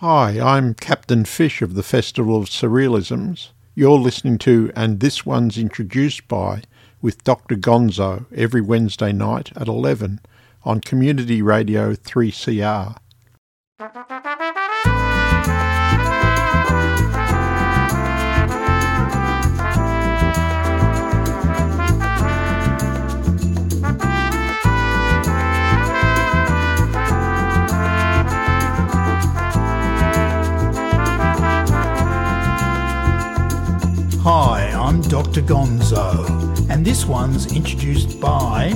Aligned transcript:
Hi, 0.00 0.40
I'm 0.40 0.72
Captain 0.72 1.26
Fish 1.26 1.60
of 1.60 1.74
the 1.74 1.82
Festival 1.82 2.38
of 2.38 2.46
Surrealisms. 2.46 3.50
You're 3.74 3.98
listening 3.98 4.38
to 4.38 4.72
And 4.74 4.98
This 4.98 5.26
One's 5.26 5.58
Introduced 5.58 6.26
By 6.26 6.62
with 7.02 7.22
Dr. 7.22 7.54
Gonzo 7.56 8.24
every 8.34 8.62
Wednesday 8.62 9.12
night 9.12 9.52
at 9.56 9.68
11 9.68 10.20
on 10.64 10.80
Community 10.80 11.42
Radio 11.42 11.92
3CR. 11.92 12.96
I'm 34.90 35.02
Dr. 35.02 35.40
Gonzo, 35.42 36.68
and 36.68 36.84
this 36.84 37.06
one's 37.06 37.54
introduced 37.54 38.20
by 38.20 38.72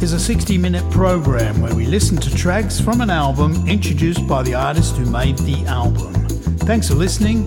is 0.00 0.14
a 0.14 0.18
60 0.18 0.56
minute 0.56 0.90
program 0.90 1.60
where 1.60 1.74
we 1.74 1.84
listen 1.84 2.16
to 2.16 2.34
tracks 2.34 2.80
from 2.80 3.02
an 3.02 3.10
album 3.10 3.68
introduced 3.68 4.26
by 4.26 4.42
the 4.42 4.54
artist 4.54 4.96
who 4.96 5.04
made 5.04 5.36
the 5.40 5.62
album. 5.66 6.14
Thanks 6.60 6.88
for 6.88 6.94
listening, 6.94 7.44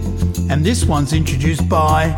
and 0.51 0.63
this 0.63 0.85
one's 0.85 1.11
introduced 1.11 1.67
by. 1.67 2.15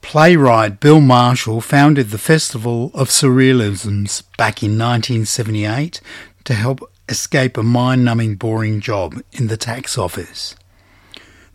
Playwright 0.00 0.78
Bill 0.78 1.00
Marshall 1.00 1.60
founded 1.60 2.10
the 2.10 2.16
Festival 2.16 2.92
of 2.94 3.08
Surrealisms 3.08 4.22
back 4.36 4.62
in 4.62 4.78
1978 4.78 6.00
to 6.44 6.54
help 6.54 6.88
escape 7.08 7.56
a 7.56 7.64
mind 7.64 8.04
numbing, 8.04 8.36
boring 8.36 8.80
job 8.80 9.20
in 9.32 9.48
the 9.48 9.56
tax 9.56 9.98
office. 9.98 10.54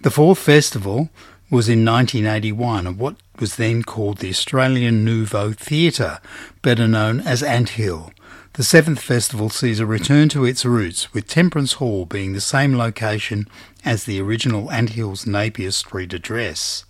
The 0.04 0.12
fourth 0.12 0.40
festival 0.40 1.10
was 1.50 1.70
in 1.70 1.86
1981 1.86 2.88
at 2.88 2.98
what 2.98 3.16
was 3.40 3.56
then 3.56 3.84
called 3.84 4.18
the 4.18 4.28
Australian 4.28 5.06
Nouveau 5.06 5.54
Theatre, 5.54 6.20
better 6.62 6.90
known 6.90 7.22
as 7.22 7.42
Anthill. 7.42 8.12
The 8.56 8.66
seventh 8.66 9.00
festival 9.00 9.50
sees 9.50 9.80
a 9.80 9.86
return 9.86 10.28
to 10.30 10.44
its 10.44 10.66
roots, 10.66 11.14
with 11.14 11.30
Temperance 11.30 11.74
Hall 11.74 12.06
being 12.06 12.34
the 12.34 12.42
same 12.42 12.76
location 12.76 13.48
as 13.86 14.04
the 14.04 14.20
original 14.20 14.70
Anthill's 14.70 15.26
Napier 15.26 15.72
Street 15.72 16.14
address. 16.14 16.84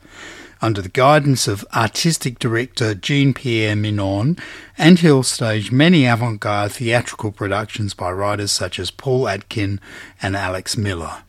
Under 0.59 0.81
the 0.81 0.89
guidance 0.89 1.47
of 1.47 1.63
artistic 1.71 2.39
director 2.39 2.95
Jean 2.95 3.35
Pierre 3.35 3.75
Mignon, 3.75 4.37
Ant 4.79 5.01
Hill 5.01 5.21
staged 5.21 5.71
many 5.71 6.07
avant 6.07 6.39
garde 6.39 6.71
theatrical 6.71 7.31
productions 7.31 7.93
by 7.93 8.11
writers 8.11 8.51
such 8.51 8.79
as 8.79 8.89
Paul 8.89 9.25
Adkin 9.25 9.77
and 10.19 10.35
Alex 10.35 10.75
Miller. 10.75 11.21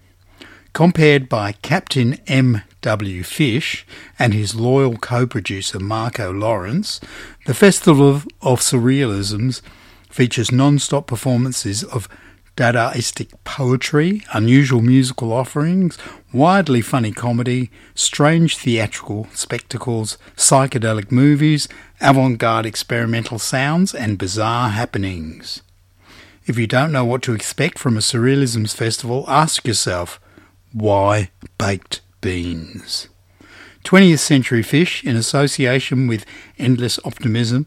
Compared 0.74 1.28
by 1.28 1.52
Captain 1.52 2.14
M. 2.26 2.62
W. 2.82 3.22
Fish 3.22 3.86
and 4.18 4.34
his 4.34 4.56
loyal 4.56 4.96
co-producer 4.96 5.78
Marco 5.78 6.32
Lawrence, 6.32 7.00
the 7.46 7.54
Festival 7.54 8.22
of 8.42 8.58
Surrealisms 8.58 9.62
features 10.10 10.50
non-stop 10.50 11.06
performances 11.06 11.84
of 11.84 12.08
Dadaistic 12.56 13.32
poetry, 13.44 14.24
unusual 14.32 14.82
musical 14.82 15.32
offerings, 15.32 15.96
widely 16.32 16.80
funny 16.80 17.12
comedy, 17.12 17.70
strange 17.94 18.56
theatrical 18.56 19.28
spectacles, 19.32 20.18
psychedelic 20.36 21.12
movies, 21.12 21.68
avant-garde 22.00 22.66
experimental 22.66 23.38
sounds, 23.38 23.94
and 23.94 24.18
bizarre 24.18 24.70
happenings. 24.70 25.62
If 26.46 26.58
you 26.58 26.66
don't 26.66 26.90
know 26.90 27.04
what 27.04 27.22
to 27.22 27.32
expect 27.32 27.78
from 27.78 27.96
a 27.96 28.00
Surrealisms 28.00 28.74
festival, 28.74 29.24
ask 29.28 29.68
yourself, 29.68 30.18
why 30.74 31.30
baked 31.56 32.00
beans? 32.20 33.08
20th 33.84 34.18
Century 34.18 34.62
Fish, 34.62 35.04
in 35.04 35.14
association 35.14 36.08
with 36.08 36.26
Endless 36.58 36.98
Optimism, 37.04 37.66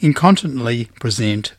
incontinently 0.00 0.86
present 1.00 1.54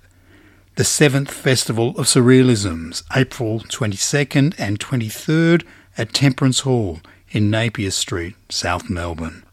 the 0.75 0.84
7th 0.84 1.29
Festival 1.29 1.90
of 1.97 2.06
Surrealisms, 2.06 3.03
April 3.16 3.59
22nd 3.59 4.53
and 4.59 4.79
23rd 4.79 5.63
at 5.97 6.13
Temperance 6.13 6.59
Hall 6.62 7.00
in 7.31 7.50
Napier 7.50 7.91
Street, 7.91 8.35
South 8.50 8.89
Melbourne. 8.89 9.44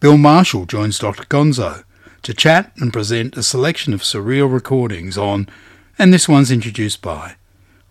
Bill 0.00 0.18
Marshall 0.18 0.66
joins 0.66 0.98
Dr. 0.98 1.24
Gonzo 1.24 1.84
to 2.22 2.34
chat 2.34 2.72
and 2.76 2.92
present 2.92 3.36
a 3.36 3.42
selection 3.42 3.94
of 3.94 4.02
surreal 4.02 4.52
recordings 4.52 5.16
on, 5.16 5.48
and 5.96 6.12
this 6.12 6.28
one's 6.28 6.50
introduced 6.50 7.02
by, 7.02 7.36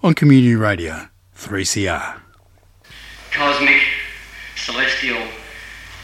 on 0.04 0.14
Community 0.14 0.56
Radio 0.56 1.08
3CR 1.38 2.22
cosmic, 3.32 3.82
celestial, 4.56 5.26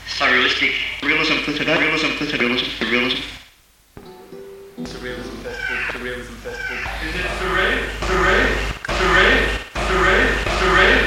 surrealistic. 0.07 0.73
Realism 1.03 1.35
for 1.43 1.51
today, 1.51 1.77
realism 1.77 2.07
for 2.17 2.25
today, 2.25 2.45
realism 2.45 2.69
for 2.77 2.85
realism. 2.85 3.21
Surrealism 4.77 5.35
Festival, 5.43 5.77
Surrealism 5.91 6.35
Festival. 6.41 6.77
Is 7.03 7.15
it 7.15 7.25
surreal? 7.37 7.77
Surreal? 8.07 8.47
Surreal? 8.87 9.37
Surreal? 9.75 10.25
Surreal? 10.57 11.01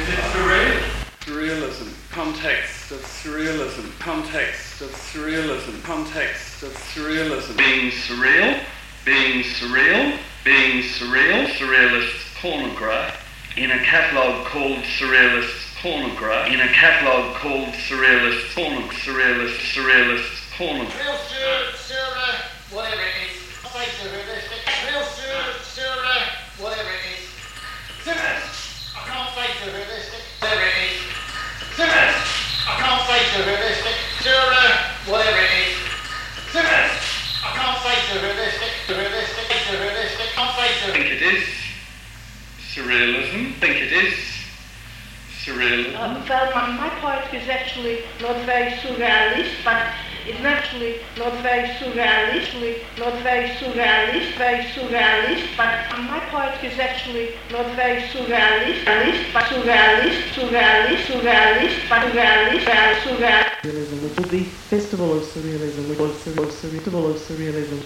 Is 0.00 0.08
it 0.08 0.20
surreal? 0.32 0.74
Surrealism, 1.20 2.10
context 2.12 2.92
of 2.92 3.00
surrealism, 3.00 3.98
context 3.98 4.80
of 4.80 4.90
surrealism, 4.90 5.82
context 5.82 6.62
of 6.62 6.72
surrealism. 6.72 7.56
Being 7.56 7.90
surreal, 7.90 8.62
being 9.04 9.42
surreal, 9.42 10.18
being 10.44 10.82
surreal, 10.82 11.46
surrealist 11.46 12.34
pornograph 12.40 13.27
in 13.58 13.72
a 13.72 13.82
catalogue 13.82 14.46
called 14.46 14.78
Surrealist 14.86 15.50
Pornograph, 15.82 16.46
in 16.46 16.60
a 16.60 16.68
catalogue 16.68 17.34
called 17.42 17.74
Surrealist 17.90 18.54
Porno, 18.54 18.86
Surrealist, 19.02 19.58
Surrealist 19.74 20.30
Pornograph. 20.54 20.94
Real 20.94 21.18
sur, 21.26 21.74
sur, 21.74 21.98
uh, 21.98 22.38
whatever 22.70 23.02
it 23.02 23.18
is. 23.26 23.34
Say 23.66 23.86
surrealistic. 23.98 24.62
Real 24.86 25.02
sur, 25.02 25.42
sur, 25.74 25.90
uh, 25.90 26.62
whatever 26.62 26.86
it 26.86 27.18
is. 27.18 27.26
Surrealist. 28.06 28.94
I 28.94 29.02
can't 29.10 29.34
say 29.34 29.50
surrealistic. 29.58 30.22
Whatever 30.38 30.62
it 30.62 30.78
is. 30.78 31.02
Surrealist. 31.74 32.22
I 32.62 32.74
can't 32.78 33.02
say 33.10 33.20
surrealistic. 33.34 33.96
Sur, 34.22 34.38
uh, 34.38 35.10
whatever 35.10 35.42
it 35.42 35.50
is. 35.66 35.74
Surrealist. 36.54 37.42
I 37.42 37.50
can't 37.58 37.78
say 37.82 37.94
surrealistic. 38.06 38.70
Surrealistic. 38.86 39.46
Surrealistic. 39.66 40.28
Can't 40.38 40.54
say 40.54 40.68
I 40.68 40.92
think 40.92 41.06
it 41.06 41.22
is 41.22 41.57
surrealism. 42.78 43.48
I 43.48 43.60
think 43.60 43.76
it 43.76 43.92
is 43.92 44.14
surrealism. 45.42 45.94
Uh, 45.94 46.22
well, 46.28 46.54
my, 46.54 46.70
my 46.78 46.90
poetry 47.00 47.38
is 47.40 47.48
actually 47.48 47.98
not 48.20 48.36
very 48.46 48.70
surrealist, 48.78 49.64
but 49.64 49.90
it's 50.26 50.44
actually 50.44 51.00
not 51.16 51.32
very 51.42 51.68
surrealist, 51.80 52.54
not 52.98 53.14
very 53.22 53.48
surrealist, 53.58 54.36
very 54.38 54.62
surrealist, 54.74 55.56
but 55.56 55.90
uh, 55.90 56.02
my 56.02 56.20
poetry 56.30 56.68
is 56.68 56.78
actually 56.78 57.30
not 57.50 57.66
very 57.74 58.02
surrealist, 58.02 58.86
realist, 58.86 59.32
but 59.32 59.44
surrealist, 59.44 60.20
surrealist, 60.36 61.02
surrealist, 61.08 61.88
but 61.88 62.00
surrealist, 62.12 62.64
surrealist, 62.64 63.00
surrealist. 63.02 63.58
Surrealism, 63.64 64.02
which 64.02 64.18
was 64.18 64.30
the 64.30 64.44
Festival 64.44 65.16
of 65.18 65.24
Surrealism, 65.24 65.88
which 65.88 65.98
was 65.98 66.12
Surreal, 66.22 66.46
Festival 66.46 67.10
of 67.10 67.16
Surrealism. 67.16 67.80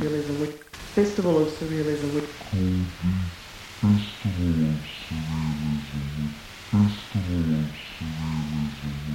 Surrealism, 0.00 0.40
which 0.40 0.69
Festival 0.94 1.38
of 1.38 1.48
Surrealism, 1.48 2.12
which 2.14 2.24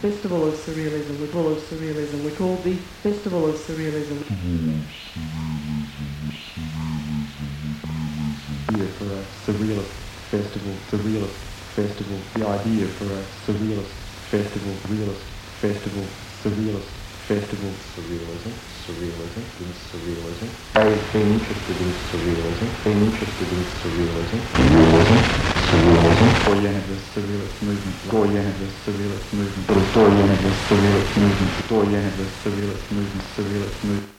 Festival 0.02 0.48
of 0.48 0.56
Surrealism, 0.56 1.20
Festival 1.20 1.52
of 1.52 1.60
Surrealism, 1.60 2.24
we 2.24 2.32
call 2.32 2.62
the 2.62 2.78
Festival 3.04 3.50
of 3.50 3.56
Surrealism. 3.56 4.24
idea 8.76 8.88
for 8.98 9.12
a 9.20 9.26
surrealist 9.26 9.96
festival, 10.32 10.80
surrealist 10.90 11.40
festival, 11.76 12.26
the 12.34 12.48
idea 12.48 12.88
for 12.98 13.06
a 13.20 13.26
surrealist 13.26 13.96
festival, 14.30 14.82
realist 14.88 15.28
festival, 15.62 16.10
surrealist 16.32 17.05
festival, 17.28 17.74
surrealism, 17.96 18.54
surrealism, 18.86 19.42
in 19.60 19.74
surrealism. 19.74 20.48
I've 20.76 21.12
been 21.12 21.34
interested 21.34 21.78
in 21.82 21.92
surrealism, 21.92 22.70
been 22.84 23.02
interested 23.02 23.50
in 23.50 23.64
surrealism, 23.66 24.40
surrealism, 24.54 25.22
surrealism. 25.58 26.30
The 26.88 26.96
surrealist 26.96 27.62
movement, 27.62 27.98
the 28.06 28.68
surrealist 28.70 29.34
movement, 29.34 29.68
the 29.68 29.74
surrealist 30.70 31.18
movement, 31.18 31.58
the 32.18 32.26
surrealist 32.30 32.92
movement, 32.92 33.24
surrealist 33.36 33.84
movement. 33.84 34.15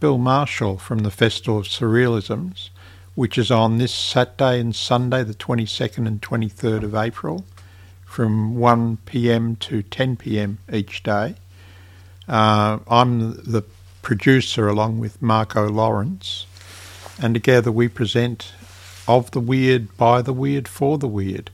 Bill 0.00 0.18
Marshall 0.18 0.78
from 0.78 1.00
the 1.00 1.10
Festival 1.10 1.58
of 1.58 1.66
Surrealisms, 1.66 2.68
which 3.14 3.36
is 3.36 3.50
on 3.50 3.78
this 3.78 3.92
Saturday 3.92 4.60
and 4.60 4.74
Sunday, 4.74 5.24
the 5.24 5.34
22nd 5.34 6.06
and 6.06 6.22
23rd 6.22 6.84
of 6.84 6.94
April, 6.94 7.44
from 8.04 8.56
1 8.56 8.98
pm 9.06 9.56
to 9.56 9.82
10 9.82 10.16
pm 10.16 10.58
each 10.72 11.02
day. 11.02 11.34
Uh, 12.28 12.78
I'm 12.86 13.32
the 13.42 13.64
producer 14.02 14.68
along 14.68 15.00
with 15.00 15.20
Marco 15.20 15.68
Lawrence, 15.68 16.46
and 17.20 17.34
together 17.34 17.72
we 17.72 17.88
present 17.88 18.52
Of 19.08 19.32
the 19.32 19.40
Weird, 19.40 19.96
by 19.96 20.22
the 20.22 20.32
Weird, 20.32 20.68
for 20.68 20.98
the 20.98 21.08
Weird. 21.08 21.50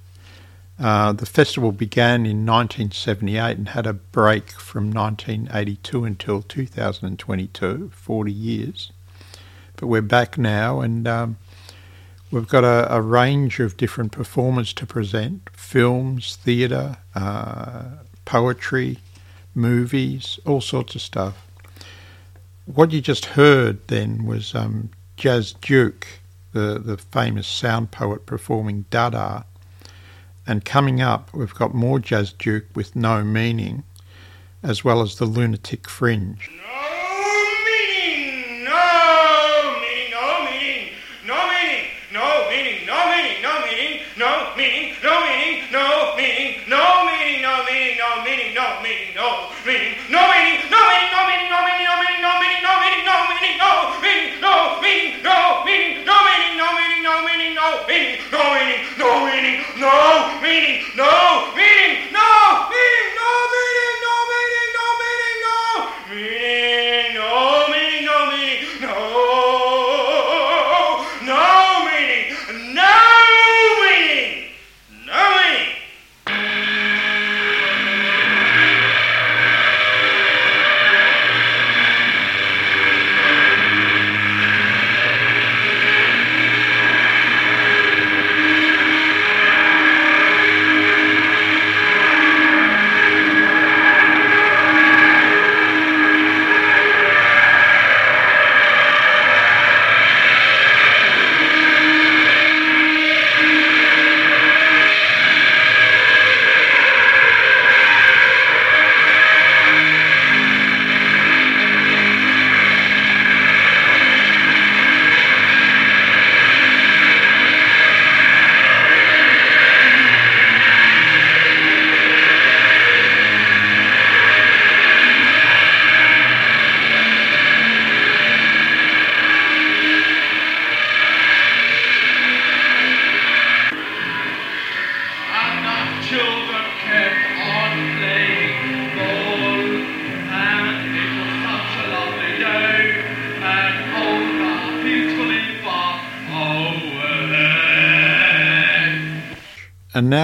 Uh, 0.78 1.12
the 1.12 1.26
festival 1.26 1.70
began 1.70 2.26
in 2.26 2.44
1978 2.44 3.56
and 3.56 3.68
had 3.70 3.86
a 3.86 3.92
break 3.92 4.50
from 4.50 4.90
1982 4.90 6.04
until 6.04 6.42
2022, 6.42 7.90
40 7.94 8.32
years. 8.32 8.92
But 9.76 9.86
we're 9.86 10.02
back 10.02 10.36
now 10.36 10.80
and 10.80 11.06
um, 11.06 11.36
we've 12.30 12.48
got 12.48 12.64
a, 12.64 12.92
a, 12.92 13.00
range 13.00 13.60
of 13.60 13.76
different 13.76 14.10
performers 14.10 14.72
to 14.74 14.86
present 14.86 15.48
films, 15.52 16.36
theatre, 16.36 16.96
uh, 17.14 17.84
poetry, 18.24 18.98
movies, 19.54 20.40
all 20.44 20.60
sorts 20.60 20.96
of 20.96 21.00
stuff. 21.00 21.46
What 22.66 22.90
you 22.90 23.00
just 23.00 23.26
heard 23.26 23.86
then 23.88 24.24
was 24.24 24.54
um, 24.56 24.90
Jas 25.16 25.52
Duke, 25.52 26.06
the, 26.52 26.80
the 26.84 26.96
famous 26.96 27.46
sound 27.46 27.92
poet 27.92 28.26
performing 28.26 28.86
Dada 28.90 29.44
and 30.46 30.64
coming 30.64 31.00
up, 31.00 31.32
we've 31.32 31.54
got 31.54 31.74
more 31.74 31.98
Jas 31.98 32.32
Duke 32.32 32.66
with 32.74 32.94
No 32.94 33.22
Meaning, 33.24 33.84
as 34.62 34.84
well 34.84 35.00
as 35.00 35.16
the 35.16 35.24
Lunatic 35.26 35.88
Fringe. 35.88 36.50
no 36.50 36.83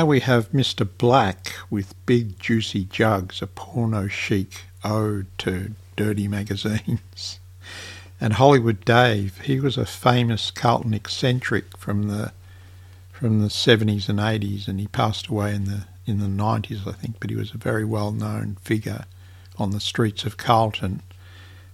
now 0.01 0.07
we 0.07 0.21
have 0.21 0.51
Mr. 0.51 0.89
Black 0.97 1.53
with 1.69 1.95
Big 2.07 2.39
Juicy 2.39 2.85
Jugs, 2.87 3.43
a 3.43 3.47
porno 3.47 4.09
chic 4.09 4.63
ode 4.83 5.27
to 5.37 5.73
dirty 5.95 6.27
magazines. 6.27 7.39
And 8.23 8.35
Hollywood 8.35 8.85
Dave, 8.85 9.39
he 9.41 9.61
was 9.61 9.79
a 9.79 9.87
famous 9.87 10.51
Carlton 10.51 10.93
eccentric 10.93 11.77
from 11.79 12.09
the 12.09 12.33
from 13.11 13.41
the 13.41 13.49
70s 13.49 14.11
and 14.11 14.19
80s, 14.19 14.69
and 14.69 14.79
he 14.79 14.87
passed 14.89 15.29
away 15.29 15.55
in 15.55 15.65
the 15.65 15.85
in 16.07 16.19
the 16.19 16.27
90s, 16.27 16.87
I 16.87 16.93
think. 16.93 17.17
But 17.19 17.31
he 17.31 17.37
was 17.37 17.55
a 17.55 17.59
very 17.59 17.85
well 17.85 18.11
known 18.13 18.57
figure 18.63 19.05
on 19.59 19.71
the 19.71 19.81
streets 19.81 20.25
of 20.25 20.37
Carlton, 20.37 21.03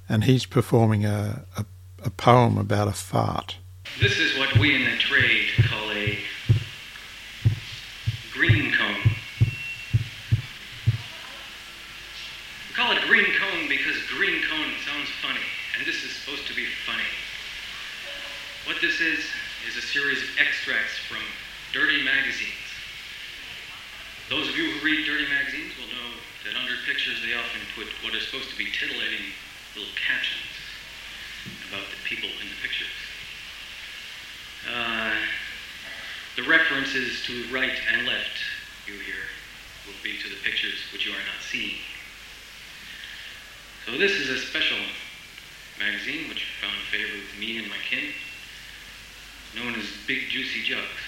and 0.08 0.23
he's 0.23 0.46
performing 0.46 1.05
a, 1.05 1.44
a, 1.56 1.64
a 2.05 2.11
poem 2.11 2.58
about 2.58 2.87
a 2.87 2.93
fart. 2.93 3.56
This 4.00 4.19
is 4.19 4.38
what 4.38 4.56
we 4.58 4.75
in 4.75 4.84
the 4.84 4.96
trade 4.99 5.49
call 5.69 5.90
a 5.90 6.19
green 8.37 8.70
cone. 8.70 9.11
We 12.68 12.75
call 12.75 12.92
it 12.92 13.00
green 13.09 13.25
cone 13.40 13.66
because 13.66 13.97
green 14.14 14.42
cone 14.42 14.73
sounds 14.85 15.09
funny, 15.23 15.40
and 15.78 15.87
this 15.87 16.04
is 16.04 16.11
supposed 16.11 16.47
to 16.49 16.54
be 16.54 16.66
funny. 16.85 17.09
What 18.66 18.82
this 18.82 19.00
is, 19.00 19.23
is 19.70 19.78
a 19.78 19.87
series 19.94 20.18
of 20.18 20.28
extracts 20.42 20.99
from 21.06 21.23
dirty 21.73 22.02
magazines. 22.02 22.66
Those 24.28 24.49
of 24.49 24.58
you 24.58 24.75
who 24.75 24.85
read 24.85 25.06
dirty 25.06 25.23
magazines 25.30 25.70
will 25.78 25.87
know 25.87 26.11
that 26.42 26.58
under 26.58 26.75
pictures 26.82 27.23
they 27.23 27.30
often 27.38 27.62
put 27.78 27.87
what 28.02 28.11
are 28.11 28.18
supposed 28.18 28.50
to 28.50 28.58
be 28.58 28.66
titillating 28.75 29.30
little 29.78 29.94
captions 29.94 30.50
about 31.70 31.87
the 31.94 32.00
people 32.02 32.26
in 32.42 32.50
the 32.50 32.58
pictures. 32.58 32.90
Uh, 34.66 35.14
the 36.35 36.42
references 36.50 37.23
to 37.23 37.46
right 37.54 37.78
and 37.94 38.02
left 38.02 38.42
you 38.90 38.99
hear 38.99 39.30
will 39.87 39.94
be 40.02 40.18
to 40.18 40.26
the 40.26 40.42
pictures 40.42 40.82
which 40.90 41.06
you 41.06 41.14
are 41.14 41.23
not 41.23 41.38
seeing. 41.38 41.78
So 43.87 43.94
this 43.94 44.18
is 44.18 44.26
a 44.26 44.42
special 44.42 44.82
magazine 45.78 46.26
which 46.28 46.50
found 46.58 46.75
favor 46.90 47.14
with 47.14 47.30
me 47.38 47.62
and 47.62 47.70
my 47.70 47.78
kin, 47.88 48.11
known 49.55 49.75
as 49.75 49.87
Big 50.07 50.29
Juicy 50.29 50.62
Jugs. 50.62 51.06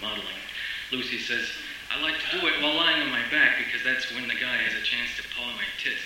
Modeling, 0.00 0.40
Lucy 0.92 1.18
says, 1.18 1.46
I 1.90 2.00
like 2.02 2.14
to 2.18 2.40
do 2.40 2.46
it 2.46 2.62
while 2.62 2.74
lying 2.74 3.02
on 3.02 3.10
my 3.10 3.22
back 3.30 3.58
because 3.58 3.82
that's 3.84 4.10
when 4.12 4.28
the 4.28 4.34
guy 4.34 4.56
has 4.62 4.74
a 4.74 4.84
chance 4.84 5.16
to 5.16 5.22
paw 5.34 5.46
my 5.54 5.66
tits. 5.78 6.02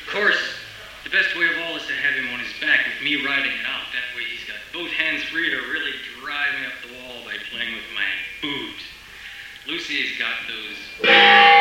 Of 0.00 0.12
course, 0.12 0.40
the 1.04 1.10
best 1.10 1.36
way 1.36 1.46
of 1.48 1.56
all 1.64 1.76
is 1.76 1.86
to 1.86 1.92
have 1.92 2.14
him 2.14 2.32
on 2.32 2.40
his 2.40 2.52
back 2.60 2.86
with 2.86 3.02
me 3.02 3.24
riding 3.24 3.52
it 3.52 3.66
out. 3.66 3.84
That 3.92 4.16
way 4.16 4.24
he's 4.24 4.46
got 4.46 4.58
both 4.72 4.90
hands 4.92 5.22
free 5.28 5.50
to 5.50 5.60
really 5.72 5.92
drive 6.20 6.54
me 6.60 6.66
up 6.66 6.76
the 6.86 6.92
wall 6.96 7.24
by 7.24 7.36
playing 7.50 7.74
with 7.74 7.88
my 7.94 8.08
boobs. 8.40 8.84
Lucy's 9.66 10.18
got 10.18 10.34
those 10.48 10.78
juicy 11.00 11.60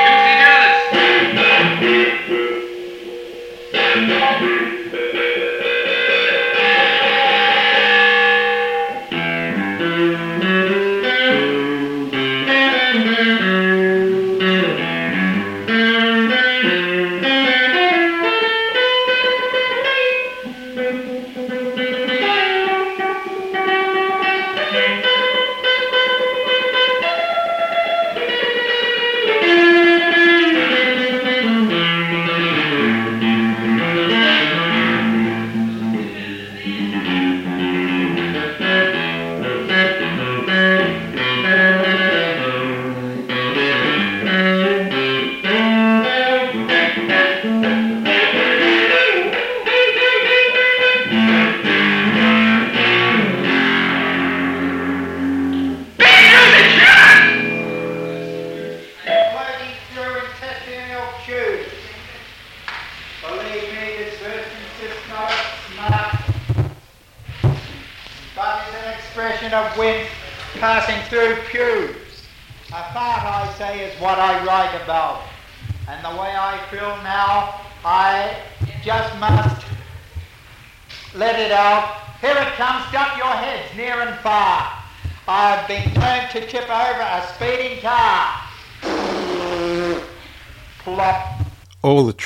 Floating 4.10 4.79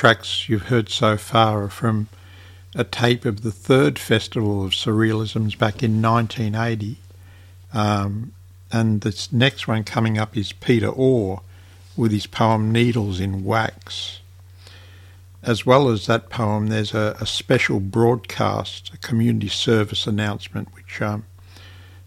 tracks 0.04 0.50
you've 0.50 0.64
heard 0.64 0.90
so 0.90 1.16
far 1.16 1.62
are 1.62 1.68
from 1.70 2.08
a 2.74 2.84
tape 2.84 3.24
of 3.24 3.40
the 3.40 3.50
third 3.50 3.98
Festival 3.98 4.62
of 4.62 4.72
Surrealisms 4.72 5.56
back 5.56 5.82
in 5.82 6.02
1980. 6.02 6.98
Um, 7.72 8.34
and 8.70 9.00
this 9.00 9.32
next 9.32 9.66
one 9.66 9.82
coming 9.82 10.18
up 10.18 10.36
is 10.36 10.52
Peter 10.52 10.88
Orr 10.88 11.40
with 11.96 12.12
his 12.12 12.26
poem 12.26 12.70
Needles 12.70 13.18
in 13.18 13.44
Wax. 13.44 14.20
As 15.42 15.64
well 15.64 15.88
as 15.88 16.04
that 16.04 16.28
poem, 16.28 16.66
there's 16.66 16.92
a, 16.92 17.16
a 17.18 17.24
special 17.24 17.80
broadcast, 17.80 18.92
a 18.92 18.98
community 18.98 19.48
service 19.48 20.06
announcement, 20.06 20.68
which 20.74 21.00
um, 21.00 21.24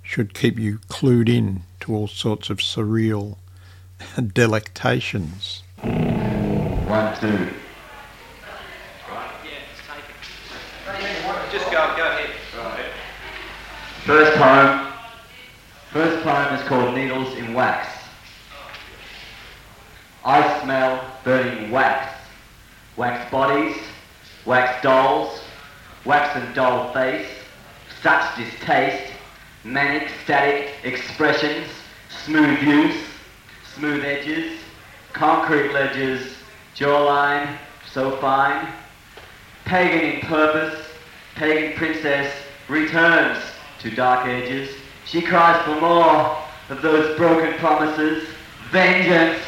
should 0.04 0.36
keep 0.36 0.60
you 0.60 0.77
clued 0.88 1.30
in 1.30 1.63
to 1.80 1.96
all 1.96 2.08
sorts 2.08 2.51
of 2.51 2.60
surreal 2.60 3.38
delectations. 4.36 5.63
One, 5.82 7.20
two. 7.20 7.50
Just 11.51 11.72
go, 11.72 11.96
go 11.96 12.04
ahead. 12.06 12.30
First 14.07 14.37
poem. 14.37 14.87
First 15.91 16.23
poem 16.23 16.55
is 16.55 16.65
called 16.65 16.95
Needles 16.95 17.35
in 17.35 17.53
Wax. 17.53 17.89
I 20.23 20.61
smell 20.61 21.03
burning 21.25 21.71
wax. 21.71 22.15
Wax 22.95 23.29
bodies, 23.29 23.75
wax 24.45 24.81
dolls, 24.81 25.41
wax 26.05 26.37
and 26.37 26.55
doll 26.55 26.93
face, 26.93 27.27
such 28.01 28.37
distaste, 28.37 29.11
manic 29.65 30.09
static 30.23 30.69
expressions, 30.85 31.67
smooth 32.23 32.61
use, 32.61 33.03
smooth 33.75 34.05
edges, 34.05 34.57
concrete 35.11 35.73
ledges, 35.73 36.33
jawline 36.77 37.57
so 37.91 38.15
fine. 38.21 38.69
Pagan 39.65 39.99
in 39.99 40.21
purpose, 40.21 40.87
pagan 41.35 41.75
princess 41.75 42.33
returns 42.69 43.43
to 43.79 43.91
dark 43.91 44.27
ages. 44.27 44.75
She 45.05 45.22
cries 45.22 45.63
for 45.65 45.79
more 45.79 46.38
of 46.69 46.81
those 46.81 47.17
broken 47.17 47.57
promises, 47.60 48.27
vengeance, 48.72 49.41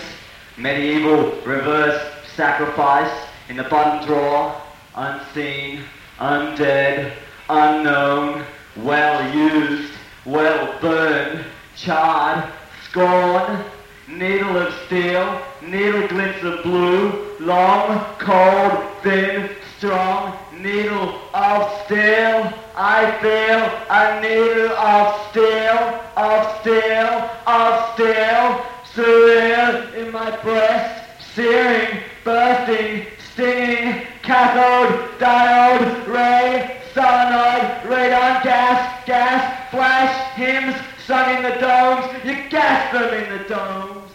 medieval 0.57 1.31
reverse 1.41 2.01
sacrifice 2.35 3.27
in 3.49 3.57
the 3.57 3.63
bottom 3.63 4.05
drawer, 4.07 4.61
unseen, 4.95 5.83
undead, 6.19 7.13
unknown, 7.49 8.45
well 8.77 9.35
used, 9.35 9.93
well 10.25 10.79
burned, 10.79 11.45
charred, 11.75 12.49
scorn, 12.89 13.63
needle 14.07 14.57
of 14.57 14.73
steel, 14.85 15.41
needle 15.61 16.07
glints 16.07 16.43
of 16.43 16.63
blue, 16.63 17.35
long, 17.39 18.03
cold, 18.19 18.85
thin, 19.03 19.49
strong, 19.77 20.37
needle 20.59 21.19
of 21.33 21.85
steel. 21.85 22.53
I 22.75 23.11
feel 23.21 23.61
a 23.89 24.21
needle 24.21 24.71
of 24.77 25.29
steel, 25.29 25.99
of 26.15 26.59
steel, 26.59 27.29
of 27.47 27.93
steel, 27.93 28.65
surreal 28.93 29.93
in 29.95 30.11
my 30.11 30.35
breast, 30.41 31.23
searing, 31.33 32.01
bursting, 32.23 33.05
stinging, 33.33 34.05
cathode, 34.21 35.17
diode, 35.19 36.07
ray, 36.07 36.81
solenoid, 36.93 37.83
radon, 37.83 38.43
gas, 38.43 39.05
gas, 39.05 39.69
flash, 39.71 40.35
hymns, 40.35 40.75
sung 41.05 41.37
in 41.37 41.43
the 41.43 41.59
domes, 41.59 42.05
you 42.25 42.49
gas 42.49 42.91
them 42.93 43.13
in 43.13 43.37
the 43.37 43.43
domes. 43.45 44.11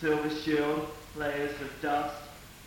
Silver 0.00 0.30
shield, 0.30 0.88
layers 1.16 1.60
of 1.60 1.70
dust, 1.82 2.14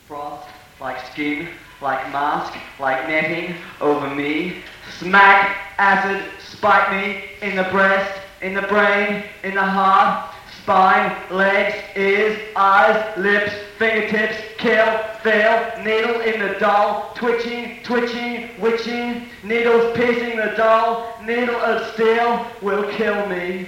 frost, 0.08 0.48
like 0.82 1.06
skin, 1.12 1.48
like 1.80 2.12
mask, 2.12 2.58
like 2.80 3.08
netting 3.08 3.56
over 3.80 4.14
me. 4.14 4.64
Smack, 4.98 5.56
acid, 5.78 6.28
spike 6.40 6.92
me 6.92 7.26
in 7.48 7.56
the 7.56 7.64
breast, 7.72 8.20
in 8.42 8.56
the 8.56 8.64
brain, 8.64 9.24
in 9.44 9.54
the 9.54 9.64
heart, 9.64 10.34
spine, 10.62 11.16
legs, 11.30 11.76
ears, 11.96 12.40
eyes, 12.56 13.18
lips, 13.18 13.54
fingertips, 13.78 14.38
kill, 14.58 14.98
fail, 15.22 15.84
needle 15.84 16.20
in 16.22 16.40
the 16.40 16.60
doll, 16.60 17.14
twitching, 17.16 17.84
twitching, 17.84 18.50
witching, 18.60 19.28
needles 19.44 19.96
piercing 19.96 20.36
the 20.36 20.54
doll, 20.58 21.14
needle 21.24 21.56
of 21.56 21.94
steel 21.94 22.48
will 22.62 22.92
kill 22.94 23.28
me. 23.28 23.68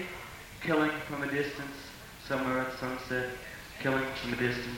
Killing 0.61 0.91
from 1.07 1.21
a 1.21 1.27
distance, 1.27 1.77
somewhere 2.27 2.61
at 2.61 2.79
sunset, 2.79 3.29
killing 3.81 4.05
from 4.21 4.33
a 4.33 4.37
distance, 4.37 4.77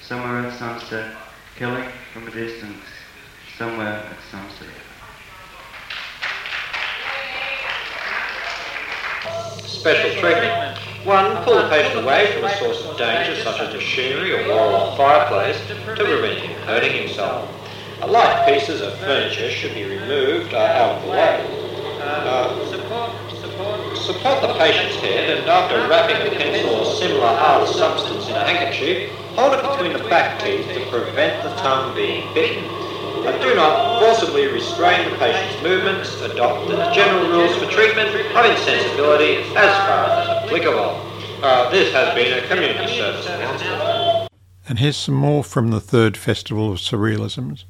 somewhere 0.00 0.46
at 0.46 0.58
sunset, 0.58 1.14
killing 1.56 1.88
from 2.12 2.28
a 2.28 2.30
distance, 2.30 2.84
somewhere 3.56 4.04
at 4.04 4.16
sunset. 4.30 4.68
Special 9.64 10.20
treatment. 10.20 10.78
One, 11.06 11.42
pull 11.44 11.54
the 11.54 11.68
patient 11.70 12.04
away 12.04 12.32
from 12.34 12.44
a 12.44 12.56
source 12.58 12.84
of 12.84 12.98
danger 12.98 13.42
such 13.42 13.60
as 13.60 13.72
machinery 13.72 14.34
or 14.34 14.48
wall 14.50 14.92
or 14.92 14.96
fireplace 14.98 15.56
to 15.68 15.74
prevent 16.04 16.40
him 16.40 16.60
hurting 16.62 16.92
himself. 16.92 17.48
Light 18.06 18.46
pieces 18.46 18.82
of 18.82 18.98
furniture 18.98 19.50
should 19.50 19.72
be 19.72 19.84
removed 19.84 20.52
uh, 20.52 20.58
out 20.58 20.96
of 20.96 21.02
the 21.04 21.10
way. 21.10 21.98
Uh, 22.02 22.75
support 24.06 24.40
the 24.40 24.54
patient's 24.54 24.96
head 25.02 25.36
and 25.36 25.48
after 25.50 25.76
wrapping 25.88 26.16
a 26.30 26.38
pencil 26.38 26.70
or 26.76 26.94
similar 26.94 27.26
hard 27.26 27.68
substance 27.68 28.28
in 28.28 28.36
a 28.36 28.44
handkerchief, 28.46 29.10
hold 29.34 29.52
it 29.52 29.62
between 29.62 29.92
the 29.92 30.08
back 30.08 30.40
teeth 30.40 30.64
to 30.68 30.80
prevent 30.90 31.42
the 31.42 31.50
tongue 31.56 31.92
being 31.96 32.32
bitten. 32.32 32.64
Uh, 33.26 33.36
do 33.42 33.56
not 33.56 33.98
forcibly 33.98 34.46
restrain 34.46 35.10
the 35.10 35.16
patient's 35.18 35.60
movements. 35.60 36.14
Adopt 36.20 36.68
the 36.68 36.76
general 36.92 37.28
rules 37.28 37.56
for 37.56 37.68
treatment 37.68 38.08
of 38.10 38.44
insensibility 38.46 39.42
as 39.58 39.74
far 39.88 40.06
as 40.06 40.28
applicable. 40.44 41.02
Uh, 41.42 41.68
this 41.70 41.92
has 41.92 42.14
been 42.14 42.38
a 42.38 42.46
community 42.46 42.96
service 42.96 43.26
announcement. 43.26 44.30
And 44.68 44.78
here's 44.78 44.96
some 44.96 45.16
more 45.16 45.42
from 45.42 45.72
the 45.72 45.80
third 45.80 46.16
Festival 46.16 46.70
of 46.70 46.78
Surrealisms. 46.78 47.64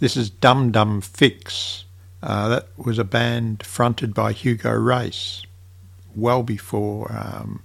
This 0.00 0.18
is 0.18 0.28
Dum 0.28 0.70
Dum 0.70 1.00
Fix. 1.00 1.84
Uh, 2.22 2.48
that 2.48 2.66
was 2.76 2.98
a 2.98 3.04
band 3.04 3.64
fronted 3.64 4.12
by 4.12 4.32
Hugo 4.32 4.72
Race, 4.72 5.42
well 6.14 6.42
before 6.42 7.10
um, 7.12 7.62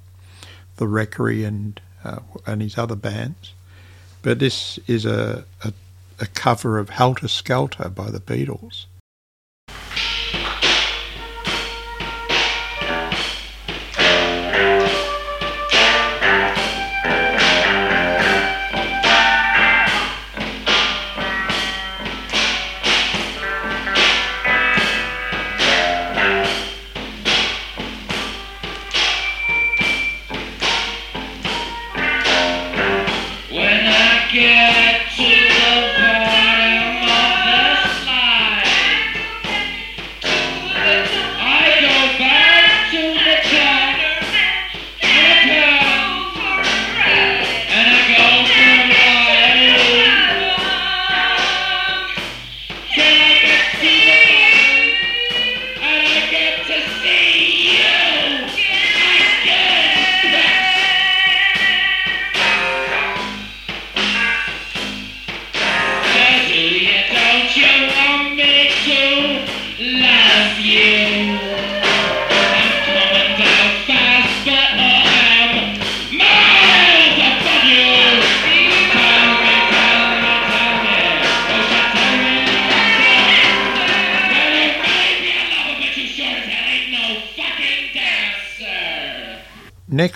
the 0.78 0.86
Wreckery 0.86 1.46
and 1.46 1.80
uh, 2.04 2.20
and 2.46 2.62
his 2.62 2.78
other 2.78 2.96
bands. 2.96 3.54
But 4.22 4.40
this 4.40 4.80
is 4.88 5.06
a, 5.06 5.46
a, 5.64 5.74
a 6.20 6.26
cover 6.28 6.80
of 6.80 6.90
Helter 6.90 7.28
Skelter 7.28 7.90
by 7.90 8.10
the 8.10 8.20
Beatles. 8.20 8.86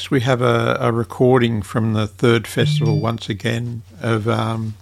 Next, 0.07 0.11
we 0.13 0.21
have 0.21 0.41
a, 0.41 0.77
a 0.79 0.93
recording 0.93 1.61
from 1.61 1.91
the 1.91 2.07
third 2.07 2.47
festival 2.47 2.97
once 2.97 3.27
again 3.27 3.81
of 3.99 4.25
um, 4.25 4.75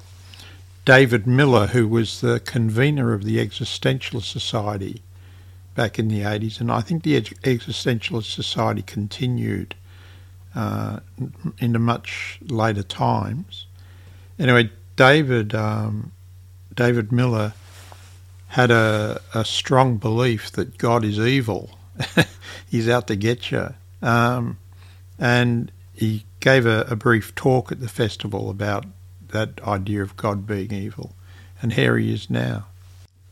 David 0.85 1.25
Miller, 1.25 1.65
who 1.65 1.87
was 1.87 2.21
the 2.21 2.39
convener 2.41 3.11
of 3.11 3.23
the 3.23 3.37
Existentialist 3.37 4.31
Society 4.31 5.01
back 5.73 5.97
in 5.97 6.09
the 6.09 6.21
80s. 6.21 6.61
And 6.61 6.71
I 6.71 6.81
think 6.81 7.01
the 7.01 7.15
Ex- 7.15 7.33
Existentialist 7.41 8.35
Society 8.35 8.83
continued 8.83 9.73
uh, 10.53 10.99
into 11.57 11.79
much 11.79 12.37
later 12.43 12.83
times. 12.83 13.65
Anyway, 14.37 14.69
David 14.95 15.55
um, 15.55 16.11
David 16.75 17.11
Miller 17.11 17.53
had 18.49 18.69
a, 18.69 19.19
a 19.33 19.43
strong 19.43 19.97
belief 19.97 20.51
that 20.51 20.77
God 20.77 21.03
is 21.03 21.17
evil. 21.17 21.71
He's 22.69 22.87
out 22.87 23.07
to 23.07 23.15
get 23.15 23.49
you. 23.49 23.73
Um, 24.03 24.59
and 25.19 25.71
he 25.93 26.25
gave 26.39 26.65
a, 26.65 26.81
a 26.89 26.95
brief 26.95 27.33
talk 27.35 27.71
at 27.71 27.79
the 27.79 27.87
festival 27.87 28.49
about 28.49 28.85
that 29.29 29.61
idea 29.63 30.01
of 30.01 30.17
God 30.17 30.45
being 30.45 30.73
evil. 30.73 31.15
And 31.61 31.73
here 31.73 31.97
he 31.97 32.13
is 32.13 32.29
now. 32.29 32.67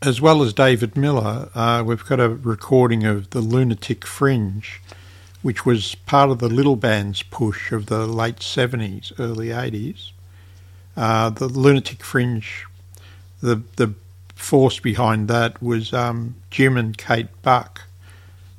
As 0.02 0.20
well 0.20 0.42
as 0.42 0.52
David 0.52 0.96
Miller, 0.96 1.48
uh, 1.54 1.82
we've 1.86 2.04
got 2.04 2.20
a 2.20 2.28
recording 2.28 3.04
of 3.04 3.30
the 3.30 3.40
Lunatic 3.40 4.04
Fringe, 4.04 4.80
which 5.42 5.64
was 5.64 5.94
part 5.94 6.30
of 6.30 6.38
the 6.40 6.48
little 6.48 6.76
band's 6.76 7.22
push 7.22 7.72
of 7.72 7.86
the 7.86 8.06
late 8.06 8.36
70s, 8.36 9.12
early 9.18 9.48
80s. 9.48 10.10
Uh, 10.96 11.30
the 11.30 11.48
Lunatic 11.48 12.02
Fringe, 12.02 12.66
the, 13.40 13.62
the 13.76 13.94
force 14.34 14.78
behind 14.78 15.28
that 15.28 15.62
was 15.62 15.92
um, 15.92 16.34
Jim 16.50 16.76
and 16.76 16.96
Kate 16.96 17.28
Buck, 17.42 17.82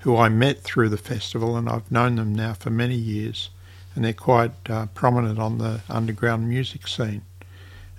who 0.06 0.16
I 0.16 0.30
met 0.30 0.62
through 0.62 0.90
the 0.90 1.00
festival, 1.00 1.58
and 1.58 1.68
I've 1.68 1.92
known 1.92 2.18
them 2.18 2.36
now 2.36 2.54
for 2.54 2.70
many 2.70 2.94
years, 2.94 3.50
and 3.96 4.06
they're 4.06 4.14
quite 4.14 4.52
uh, 4.70 4.86
prominent 4.94 5.40
on 5.40 5.58
the 5.58 5.82
underground 5.90 6.48
music 6.48 6.88
scene. 6.88 7.24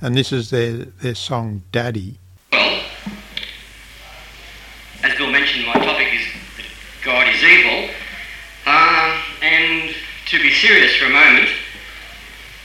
and 0.00 0.14
this 0.14 0.30
is 0.30 0.50
their, 0.50 0.84
their 1.02 1.16
song 1.16 1.64
Daddy. 1.72 2.20
Well, 2.52 2.80
as 5.02 5.18
Bill 5.18 5.32
mentioned, 5.32 5.66
my 5.66 5.72
topic 5.72 6.06
is 6.14 6.24
that 6.56 6.66
God 7.04 7.26
is 7.28 7.42
evil. 7.42 7.90
Uh, 8.66 9.20
and 9.42 9.92
to 10.26 10.38
be 10.40 10.52
serious 10.52 10.94
for 10.94 11.06
a 11.06 11.10
moment, 11.10 11.48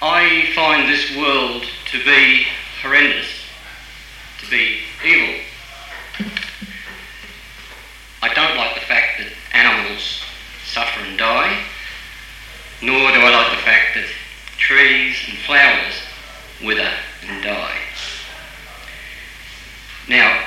I 0.03 0.51
find 0.53 0.87
this 0.87 1.17
world 1.17 1.63
to 1.91 1.97
be 2.05 2.45
horrendous, 2.83 3.27
to 4.43 4.51
be 4.51 4.81
evil. 5.03 5.41
I 8.23 8.31
don't 8.35 8.55
like 8.55 8.75
the 8.75 8.81
fact 8.81 9.17
that 9.17 9.27
animals 9.53 10.21
suffer 10.81 11.05
and 11.05 11.17
die, 11.17 11.63
nor 12.81 13.11
do 13.11 13.19
I 13.19 13.29
like 13.29 13.51
the 13.51 13.63
fact 13.63 13.93
that 13.93 14.05
trees 14.57 15.15
and 15.29 15.37
flowers 15.39 15.93
wither 16.63 16.91
and 17.27 17.43
die. 17.43 17.77
Now, 20.09 20.43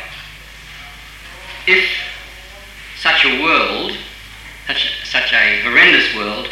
if 1.68 1.88
such 2.99 3.25
a 3.25 3.42
world, 3.42 3.92
such, 4.66 5.09
such 5.09 5.33
a 5.33 5.62
horrendous 5.62 6.14
world, 6.16 6.49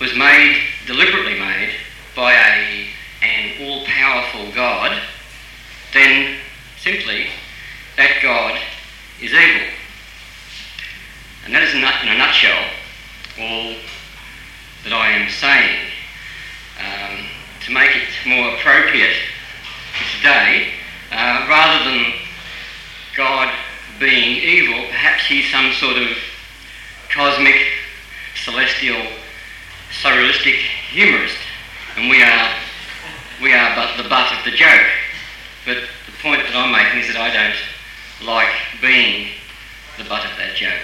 was 0.00 0.16
made, 0.16 0.60
deliberately 0.86 1.38
made, 1.38 1.70
by 2.16 2.32
a, 2.32 2.88
an 3.22 3.52
all 3.62 3.84
powerful 3.84 4.50
God, 4.52 5.00
then 5.92 6.38
simply 6.78 7.28
that 7.96 8.18
God 8.20 8.58
is 9.22 9.32
evil. 9.32 9.68
And 11.44 11.54
that 11.54 11.62
is 11.62 11.72
in 11.72 11.82
a 11.82 12.18
nutshell 12.18 12.64
all 13.40 13.74
that 14.84 14.92
I 14.92 15.10
am 15.12 15.28
saying. 15.30 15.86
Um, 16.80 17.26
to 17.64 17.72
make 17.72 17.90
it 17.96 18.08
more 18.40 18.54
appropriate 18.54 19.16
today, 20.16 20.72
uh, 21.12 21.46
rather 21.48 21.90
than 21.90 22.12
God 23.16 23.52
being 23.98 24.36
evil, 24.36 24.86
perhaps 24.88 25.26
he's 25.26 25.50
some 25.50 25.72
sort 25.72 25.96
of 25.96 26.08
cosmic, 27.12 27.56
celestial, 28.42 29.02
surrealistic 29.90 30.56
humorist, 30.90 31.36
and 31.96 32.08
we 32.08 32.22
are 32.22 32.48
we 33.42 33.52
are 33.52 33.74
but 33.74 34.02
the 34.02 34.08
butt 34.08 34.32
of 34.38 34.44
the 34.44 34.52
joke. 34.52 34.86
But 35.66 35.78
the 36.06 36.12
point 36.22 36.42
that 36.42 36.56
I'm 36.56 36.72
making 36.72 37.00
is 37.00 37.08
that 37.08 37.20
I 37.20 37.32
don't 37.32 38.26
like 38.26 38.54
being 38.80 39.32
the 39.98 40.04
butt 40.04 40.24
of 40.24 40.36
that 40.38 40.54
joke. 40.56 40.80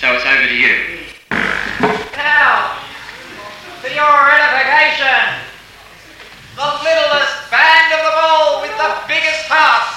So 0.00 0.12
it's 0.12 0.24
over 0.24 0.48
to 0.48 0.54
you. 0.54 1.06
To 3.86 3.94
your 3.94 4.30
edification, 4.34 5.46
the 6.56 6.66
littlest 6.82 7.50
band 7.52 7.94
of 7.94 8.02
them 8.02 8.18
all 8.18 8.62
with 8.62 8.74
the 8.74 8.90
biggest 9.06 9.46
hearts. 9.46 9.95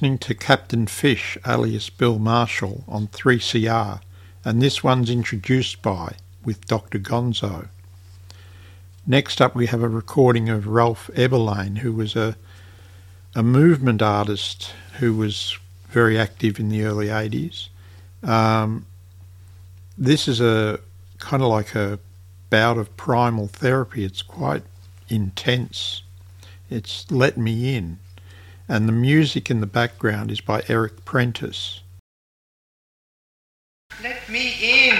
Listening 0.00 0.16
to 0.16 0.34
Captain 0.34 0.86
Fish, 0.86 1.36
alias 1.46 1.90
Bill 1.90 2.18
Marshall, 2.18 2.84
on 2.88 3.06
3CR, 3.08 4.00
and 4.46 4.62
this 4.62 4.82
one's 4.82 5.10
introduced 5.10 5.82
by 5.82 6.14
with 6.42 6.66
Dr. 6.66 6.98
Gonzo. 6.98 7.68
Next 9.06 9.42
up, 9.42 9.54
we 9.54 9.66
have 9.66 9.82
a 9.82 9.90
recording 9.90 10.48
of 10.48 10.66
Ralph 10.66 11.10
Eberlane, 11.12 11.80
who 11.80 11.92
was 11.92 12.16
a 12.16 12.34
a 13.34 13.42
movement 13.42 14.00
artist 14.00 14.72
who 15.00 15.12
was 15.12 15.58
very 15.90 16.18
active 16.18 16.58
in 16.58 16.70
the 16.70 16.82
early 16.82 17.08
80s. 17.08 17.68
Um, 18.22 18.86
this 19.98 20.26
is 20.26 20.40
a 20.40 20.80
kind 21.18 21.42
of 21.42 21.50
like 21.50 21.74
a 21.74 21.98
bout 22.48 22.78
of 22.78 22.96
primal 22.96 23.48
therapy. 23.48 24.04
It's 24.04 24.22
quite 24.22 24.62
intense. 25.10 26.04
It's 26.70 27.10
Let 27.10 27.36
Me 27.36 27.76
In. 27.76 27.98
And 28.70 28.86
the 28.86 28.92
music 28.92 29.50
in 29.50 29.58
the 29.60 29.66
background 29.66 30.30
is 30.30 30.40
by 30.40 30.62
Eric 30.68 31.04
Prentice. 31.04 31.80
Let 34.00 34.28
me 34.28 34.90
in. 34.90 34.96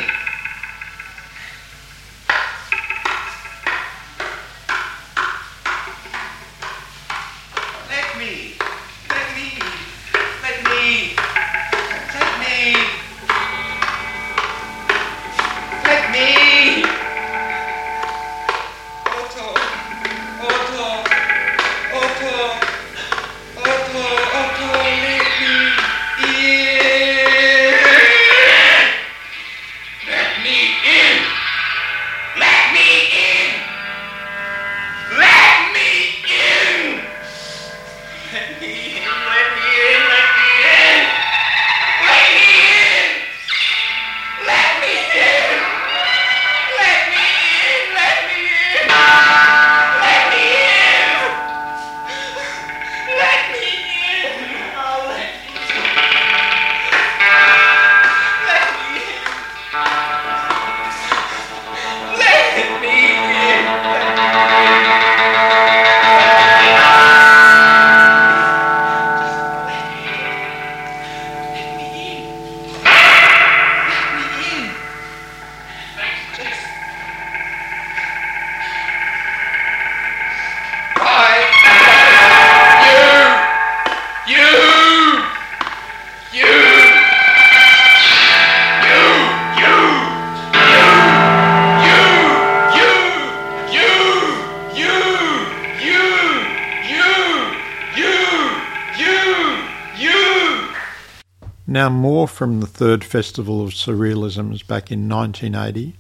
From 102.41 102.61
the 102.61 102.67
third 102.67 103.05
Festival 103.05 103.63
of 103.63 103.73
Surrealisms 103.73 104.67
back 104.67 104.91
in 104.91 105.07
1980 105.11 105.95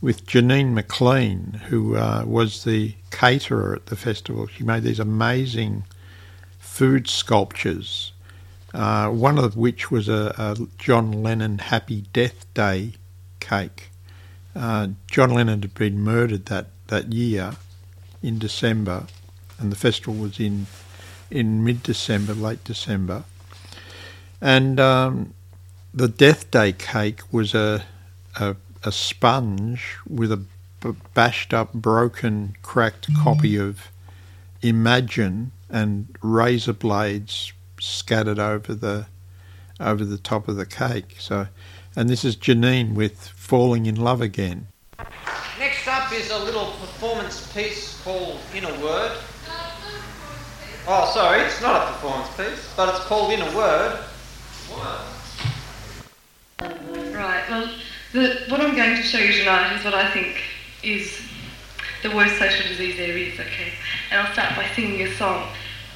with 0.00 0.24
Janine 0.24 0.72
McLean, 0.72 1.62
who 1.66 1.96
uh, 1.96 2.22
was 2.24 2.62
the 2.62 2.94
caterer 3.10 3.74
at 3.74 3.86
the 3.86 3.96
festival. 3.96 4.46
She 4.46 4.62
made 4.62 4.84
these 4.84 5.00
amazing 5.00 5.82
food 6.60 7.08
sculptures, 7.08 8.12
uh, 8.72 9.08
one 9.08 9.36
of 9.36 9.56
which 9.56 9.90
was 9.90 10.08
a, 10.08 10.32
a, 10.38 10.56
John 10.78 11.24
Lennon 11.24 11.58
Happy 11.58 12.02
Death 12.12 12.46
Day 12.54 12.92
cake. 13.40 13.88
Uh, 14.54 14.90
John 15.10 15.30
Lennon 15.30 15.62
had 15.62 15.74
been 15.74 15.98
murdered 15.98 16.46
that, 16.46 16.66
that 16.86 17.12
year 17.12 17.56
in 18.22 18.38
December, 18.38 19.08
and 19.58 19.72
the 19.72 19.76
festival 19.76 20.14
was 20.14 20.38
in 20.38 20.68
in 21.32 21.64
mid 21.64 21.82
December, 21.82 22.32
late 22.32 22.62
December. 22.62 23.24
And 24.40 24.78
um, 24.78 25.34
the 25.98 26.06
Death 26.06 26.48
Day 26.52 26.70
cake 26.70 27.22
was 27.32 27.54
a, 27.54 27.84
a, 28.38 28.54
a 28.84 28.92
sponge 28.92 29.96
with 30.08 30.30
a 30.30 30.36
b- 30.36 30.94
bashed 31.12 31.52
up, 31.52 31.72
broken, 31.72 32.54
cracked 32.62 33.10
mm-hmm. 33.10 33.22
copy 33.22 33.56
of 33.56 33.88
Imagine 34.62 35.50
and 35.68 36.16
razor 36.22 36.72
blades 36.72 37.52
scattered 37.80 38.38
over 38.38 38.74
the 38.74 39.06
over 39.80 40.04
the 40.04 40.18
top 40.18 40.48
of 40.48 40.56
the 40.56 40.66
cake. 40.66 41.16
So, 41.18 41.46
and 41.94 42.08
this 42.08 42.24
is 42.24 42.36
Janine 42.36 42.94
with 42.94 43.28
"Falling 43.28 43.86
in 43.86 43.96
Love 43.96 44.20
Again." 44.20 44.68
Next 45.58 45.86
up 45.86 46.12
is 46.12 46.30
a 46.30 46.38
little 46.38 46.72
performance 46.80 47.52
piece 47.52 48.00
called 48.02 48.38
In 48.54 48.64
a 48.64 48.80
Word. 48.80 49.16
Oh, 50.88 51.10
sorry, 51.12 51.42
it's 51.42 51.60
not 51.60 51.82
a 51.82 51.92
performance 51.92 52.28
piece, 52.36 52.72
but 52.76 52.88
it's 52.88 53.04
called 53.04 53.32
In 53.32 53.42
a 53.42 53.56
Word. 53.56 53.98
Right, 57.18 57.42
well, 57.50 57.68
the, 58.12 58.44
what 58.46 58.60
I'm 58.60 58.76
going 58.76 58.94
to 58.94 59.02
show 59.02 59.18
you 59.18 59.32
tonight 59.40 59.76
is 59.76 59.84
what 59.84 59.92
I 59.92 60.08
think 60.12 60.40
is 60.84 61.20
the 62.04 62.14
worst 62.14 62.38
social 62.38 62.68
disease 62.68 62.96
there 62.96 63.16
is, 63.16 63.34
okay? 63.40 63.72
And 64.12 64.20
I'll 64.20 64.32
start 64.32 64.54
by 64.54 64.68
singing 64.76 65.02
a 65.02 65.12
song, 65.16 65.48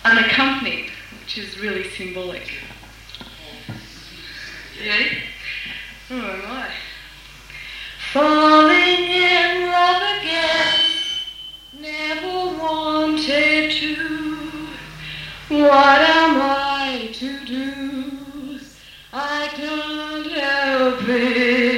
unaccompanied, 0.04 0.90
which 1.20 1.38
is 1.38 1.60
really 1.60 1.88
symbolic. 1.90 2.52
Ready? 4.80 5.18
Oh 6.10 6.42
my. 6.48 6.70
Falling 8.12 8.74
in 8.74 9.66
love 9.70 10.02
again, 10.18 10.80
never 11.78 12.58
wanted 12.60 13.70
to. 13.70 13.96
What 15.50 16.21
help 21.06 21.71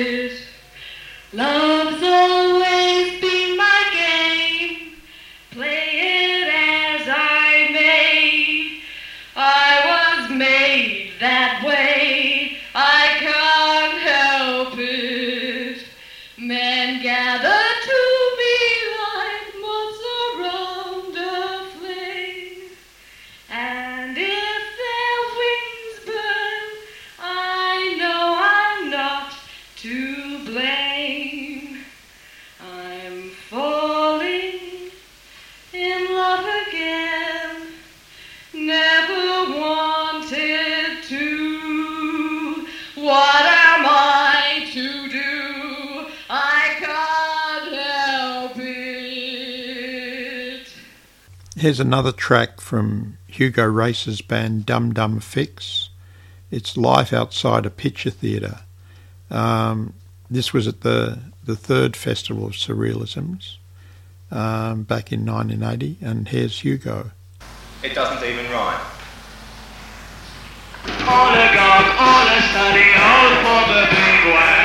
Here's 51.74 51.80
another 51.80 52.12
track 52.12 52.60
from 52.60 53.18
Hugo 53.26 53.64
Race's 53.64 54.20
band 54.20 54.64
Dum 54.64 54.94
Dum 54.94 55.18
Fix. 55.18 55.88
It's 56.48 56.76
Life 56.76 57.12
Outside 57.12 57.66
a 57.66 57.70
Picture 57.70 58.10
Theatre. 58.10 58.60
Um, 59.28 59.92
this 60.30 60.52
was 60.52 60.68
at 60.68 60.82
the, 60.82 61.18
the 61.44 61.56
third 61.56 61.96
Festival 61.96 62.46
of 62.46 62.52
Surrealisms 62.52 63.56
um, 64.30 64.84
back 64.84 65.10
in 65.10 65.26
1980, 65.26 65.98
and 66.00 66.28
here's 66.28 66.60
Hugo. 66.60 67.10
It 67.82 67.92
doesn't 67.92 68.24
even 68.24 68.48
rhyme. 68.52 68.80
All 71.08 71.34
a 71.34 71.54
gog, 71.56 71.86
all 71.98 72.28
a 72.28 72.40
study, 72.52 72.86
all 73.02 73.34
for 73.42 73.74
the 73.74 73.86
big 73.90 74.32
one. 74.32 74.63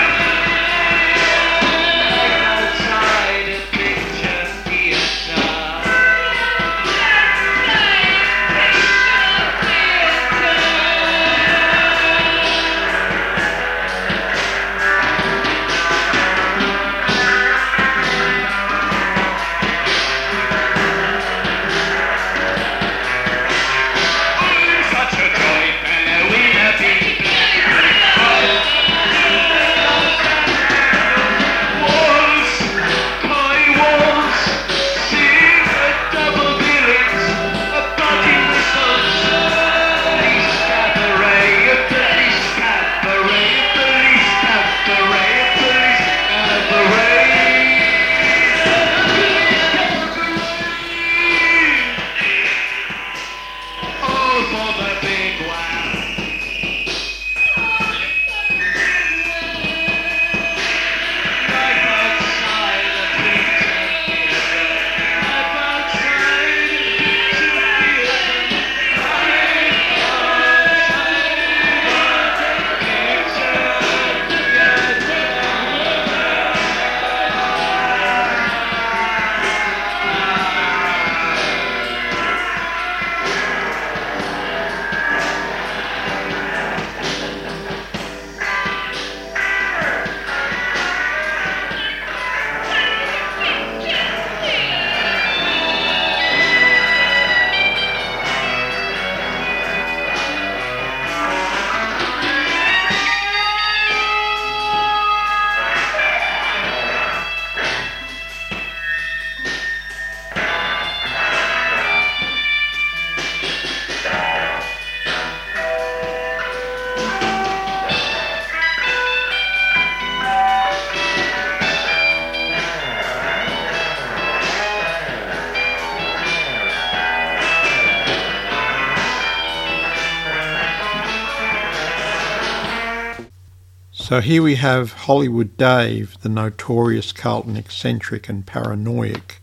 So 134.10 134.22
here 134.22 134.42
we 134.42 134.56
have 134.56 134.94
Hollywood 134.94 135.56
Dave, 135.56 136.18
the 136.22 136.30
notorious 136.30 137.12
Carlton 137.12 137.56
eccentric 137.56 138.28
and 138.28 138.44
paranoiac, 138.44 139.40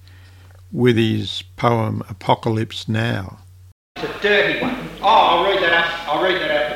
with 0.73 0.97
his 0.97 1.45
poem 1.55 2.03
Apocalypse 2.09 2.89
Now. 2.89 3.39
It's 3.95 4.07
a 4.07 4.21
dirty 4.21 4.61
one. 4.61 4.75
Oh, 5.01 5.07
I'll 5.07 5.45
read 5.45 5.63
that 5.63 5.73
up. 5.73 6.09
I'll 6.09 6.21
read 6.21 6.41
that 6.41 6.51
out. 6.51 6.67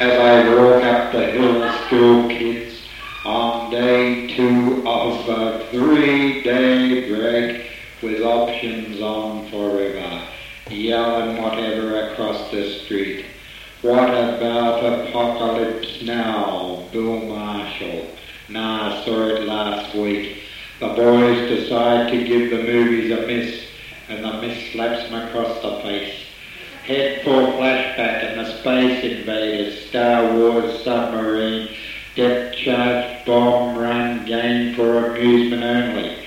As 0.00 0.18
I 0.18 0.52
walk 0.52 0.82
up 0.82 1.12
the 1.12 1.26
hill, 1.26 1.72
school 1.86 2.28
kids, 2.28 2.74
on 3.24 3.70
day 3.70 4.34
two 4.34 4.82
of 4.84 5.28
a 5.28 5.64
three-day 5.70 7.08
break 7.08 7.70
with 8.02 8.20
options 8.20 9.00
on 9.00 9.48
forever, 9.48 10.13
yelling 10.84 11.40
whatever 11.40 12.08
across 12.08 12.50
the 12.50 12.68
street. 12.80 13.24
What 13.80 14.10
about 14.10 14.84
Apocalypse 14.84 16.02
Now, 16.02 16.86
Bill 16.92 17.20
Marshall? 17.20 18.10
Nah, 18.50 19.00
I 19.00 19.04
saw 19.04 19.28
it 19.28 19.46
last 19.46 19.94
week. 19.94 20.42
The 20.80 20.88
boys 20.88 21.48
decide 21.48 22.10
to 22.10 22.24
give 22.24 22.50
the 22.50 22.62
movies 22.62 23.10
a 23.10 23.26
miss, 23.26 23.66
and 24.08 24.24
the 24.24 24.40
miss 24.42 24.72
slaps 24.72 25.08
them 25.08 25.26
across 25.26 25.62
the 25.62 25.80
face. 25.80 26.14
Head 26.84 27.24
for 27.24 27.30
flashback 27.30 28.24
and 28.24 28.40
the 28.40 28.58
Space 28.60 29.04
Invaders, 29.04 29.88
Star 29.88 30.36
Wars 30.36 30.84
submarine, 30.84 31.70
depth 32.14 32.56
charge 32.56 33.24
bomb 33.24 33.78
run 33.78 34.26
game 34.26 34.74
for 34.74 35.16
amusement 35.16 35.64
only. 35.64 36.23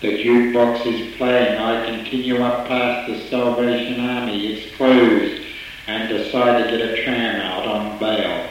The 0.00 0.24
jukebox 0.24 0.86
is 0.86 1.14
playing. 1.16 1.58
I 1.58 1.84
continue 1.84 2.38
up 2.38 2.66
past 2.66 3.06
the 3.06 3.28
Salvation 3.28 4.00
Army. 4.00 4.46
It's 4.46 4.74
closed 4.76 5.42
and 5.86 6.08
decide 6.08 6.62
to 6.62 6.70
get 6.70 6.80
a 6.80 7.04
tram 7.04 7.40
out 7.42 7.66
on 7.66 7.98
bail. 7.98 8.48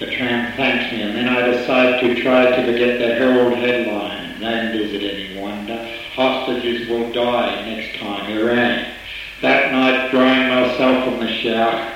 The 0.00 0.06
tram 0.06 0.52
thanks 0.56 0.92
me, 0.92 1.02
and 1.02 1.14
then 1.14 1.28
I 1.28 1.46
decide 1.46 2.00
to 2.00 2.20
try 2.22 2.56
to 2.56 2.66
forget 2.66 2.98
the 2.98 3.14
Herald 3.14 3.54
headline. 3.54 4.42
And 4.42 4.78
is 4.80 4.92
it 4.92 5.02
any 5.04 5.40
wonder? 5.40 5.76
Hostages 6.14 6.88
will 6.88 7.12
die 7.12 7.64
next 7.64 7.98
time, 7.98 8.28
Iran. 8.30 8.84
That 9.42 9.70
night, 9.70 10.10
drying 10.10 10.48
myself 10.48 11.04
from 11.04 11.20
the 11.20 11.32
shower, 11.34 11.92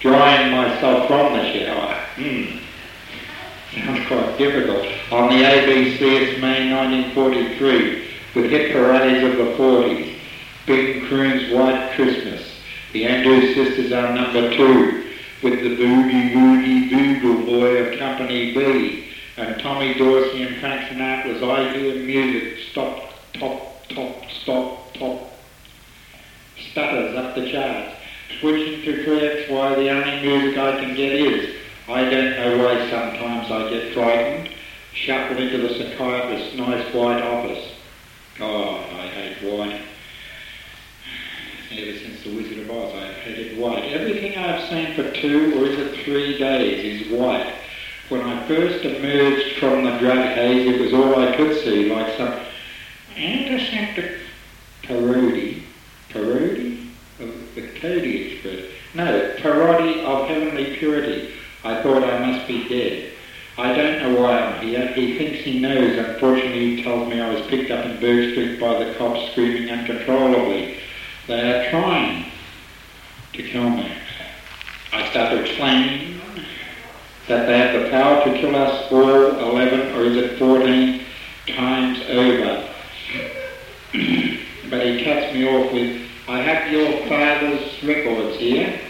drying 0.00 0.52
myself 0.52 1.08
from 1.08 1.32
the 1.32 1.52
shower. 1.52 1.94
Hmm. 2.16 2.63
Sounds 3.74 4.06
quite 4.06 4.38
difficult. 4.38 4.86
On 5.10 5.28
the 5.28 5.42
ABC, 5.42 6.00
it's 6.00 6.40
May 6.40 6.72
1943, 6.72 8.08
with 8.34 8.50
hit 8.50 8.72
parades 8.72 9.24
of 9.24 9.36
the 9.36 9.52
40s. 9.54 10.14
Big 10.66 11.04
Croon's 11.08 11.52
White 11.52 11.92
Christmas. 11.96 12.40
The 12.92 13.04
Andrews 13.04 13.54
Sisters 13.56 13.92
are 13.92 14.14
number 14.14 14.56
two, 14.56 15.10
with 15.42 15.60
the 15.60 15.76
Boogie 15.76 16.32
Woogie 16.32 16.88
Bugle 16.88 17.46
Boy 17.46 17.76
of 17.78 17.98
Company 17.98 18.54
B, 18.54 19.08
and 19.36 19.60
Tommy 19.60 19.94
Dorsey 19.94 20.44
and 20.44 20.56
Frank 20.60 20.82
Sinatra's 20.88 21.42
I 21.42 21.76
Hear 21.76 21.96
Music, 21.96 22.58
stop, 22.70 23.10
top, 23.32 23.88
top, 23.88 24.30
stop, 24.30 24.94
top, 24.94 25.32
stutters 26.70 27.16
up 27.16 27.34
the 27.34 27.50
charts. 27.50 27.96
Switching 28.40 28.82
to 28.82 29.04
tracks 29.04 29.50
why 29.50 29.74
the 29.74 29.90
only 29.90 30.22
music 30.22 30.58
I 30.58 30.80
can 30.80 30.94
get 30.94 31.12
is. 31.12 31.63
I 31.86 32.08
don't 32.08 32.30
know 32.36 32.64
why 32.64 32.90
sometimes 32.90 33.50
I 33.50 33.68
get 33.68 33.92
frightened. 33.92 34.48
Shuffle 34.94 35.36
into 35.36 35.58
the 35.58 35.74
psychiatrist's 35.74 36.56
nice 36.56 36.94
white 36.94 37.20
office. 37.20 37.72
God, 38.38 38.90
I 38.94 39.06
hate 39.08 39.52
white. 39.52 39.82
Ever 41.72 41.98
since 41.98 42.22
the 42.22 42.34
Wizard 42.34 42.58
of 42.58 42.70
Oz, 42.70 42.94
I've 42.94 43.16
hated 43.16 43.58
white. 43.58 43.84
Everything 43.84 44.38
I've 44.38 44.68
seen 44.70 44.94
for 44.94 45.10
two 45.20 45.60
or 45.60 45.66
is 45.66 45.78
it 45.78 46.04
three 46.04 46.38
days 46.38 47.02
is 47.02 47.12
white. 47.12 47.52
When 48.08 48.22
I 48.22 48.46
first 48.46 48.84
emerged 48.84 49.58
from 49.58 49.84
the 49.84 49.98
drug 49.98 50.18
haze, 50.18 50.74
it 50.74 50.80
was 50.80 50.94
all 50.94 51.18
I 51.18 51.36
could 51.36 51.62
see, 51.64 51.92
like 51.92 52.16
some 52.16 52.32
antiseptic 53.16 54.20
parody. 54.82 55.64
Parody? 56.08 56.90
Of 57.20 57.54
the 57.54 57.68
Cody 57.80 58.32
express. 58.32 58.70
No, 58.94 59.34
parody 59.38 60.00
of 60.00 60.28
heavenly 60.28 60.76
purity. 60.76 61.32
I 61.64 61.82
thought 61.82 62.04
I 62.04 62.30
must 62.30 62.46
be 62.46 62.68
dead. 62.68 63.12
I 63.56 63.72
don't 63.74 64.02
know 64.02 64.20
why 64.20 64.38
I'm 64.38 64.66
here. 64.66 64.86
He 64.88 65.16
thinks 65.16 65.44
he 65.44 65.60
knows. 65.60 65.96
Unfortunately, 65.96 66.76
he 66.76 66.82
tells 66.82 67.08
me 67.08 67.20
I 67.20 67.32
was 67.32 67.46
picked 67.46 67.70
up 67.70 67.86
in 67.86 68.00
Bourke 68.00 68.32
Street 68.32 68.60
by 68.60 68.84
the 68.84 68.94
cops 68.94 69.30
screaming 69.32 69.70
uncontrollably. 69.70 70.80
They 71.26 71.40
are 71.40 71.70
trying 71.70 72.26
to 73.32 73.42
kill 73.42 73.70
me. 73.70 73.96
I 74.92 75.08
start 75.10 75.30
to 75.32 75.40
explain 75.42 76.20
that 77.28 77.46
they 77.46 77.58
have 77.58 77.82
the 77.82 77.90
power 77.90 78.24
to 78.24 78.38
kill 78.38 78.54
us 78.56 78.92
all 78.92 79.50
11 79.50 79.96
or 79.96 80.02
is 80.04 80.16
it 80.18 80.38
14 80.38 81.00
times 81.56 82.02
over. 82.10 82.68
but 84.70 84.86
he 84.86 85.02
cuts 85.02 85.32
me 85.32 85.48
off 85.48 85.72
with, 85.72 86.02
I 86.28 86.42
have 86.42 86.70
your 86.70 87.06
father's 87.08 87.82
records 87.82 88.36
here. 88.36 88.80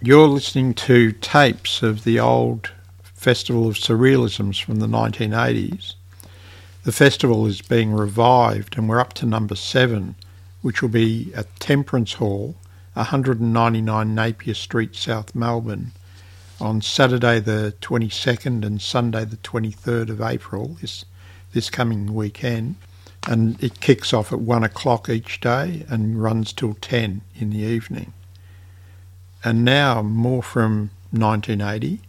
You're 0.00 0.28
listening 0.28 0.74
to 0.74 1.10
tapes 1.10 1.82
of 1.82 2.04
the 2.04 2.20
old 2.20 2.70
Festival 3.02 3.66
of 3.66 3.74
Surrealisms 3.74 4.62
from 4.62 4.76
the 4.76 4.86
1980s. 4.86 5.94
The 6.84 6.92
festival 6.92 7.48
is 7.48 7.62
being 7.62 7.92
revived 7.92 8.78
and 8.78 8.88
we're 8.88 9.00
up 9.00 9.14
to 9.14 9.26
number 9.26 9.56
seven, 9.56 10.14
which 10.62 10.82
will 10.82 10.88
be 10.88 11.32
at 11.34 11.58
Temperance 11.58 12.12
Hall, 12.12 12.54
199 12.94 14.14
Napier 14.14 14.54
Street, 14.54 14.94
South 14.94 15.34
Melbourne, 15.34 15.90
on 16.60 16.80
Saturday 16.80 17.40
the 17.40 17.74
22nd 17.80 18.64
and 18.64 18.80
Sunday 18.80 19.24
the 19.24 19.38
23rd 19.38 20.10
of 20.10 20.20
April, 20.20 20.76
this, 20.80 21.04
this 21.54 21.70
coming 21.70 22.14
weekend. 22.14 22.76
And 23.26 23.60
it 23.60 23.80
kicks 23.80 24.12
off 24.12 24.32
at 24.32 24.38
1 24.38 24.62
o'clock 24.62 25.08
each 25.08 25.40
day 25.40 25.84
and 25.88 26.22
runs 26.22 26.52
till 26.52 26.74
10 26.74 27.20
in 27.34 27.50
the 27.50 27.58
evening. 27.58 28.12
And 29.44 29.64
now, 29.64 30.02
more 30.02 30.42
from 30.42 30.90
1980. 31.10 32.00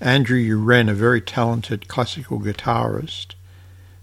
Andrew 0.00 0.38
Uren, 0.38 0.90
a 0.90 0.94
very 0.94 1.20
talented 1.20 1.88
classical 1.88 2.40
guitarist, 2.40 3.34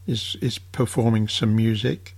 is, 0.08 0.36
is 0.42 0.58
performing 0.58 1.28
some 1.28 1.56
music, 1.56 2.16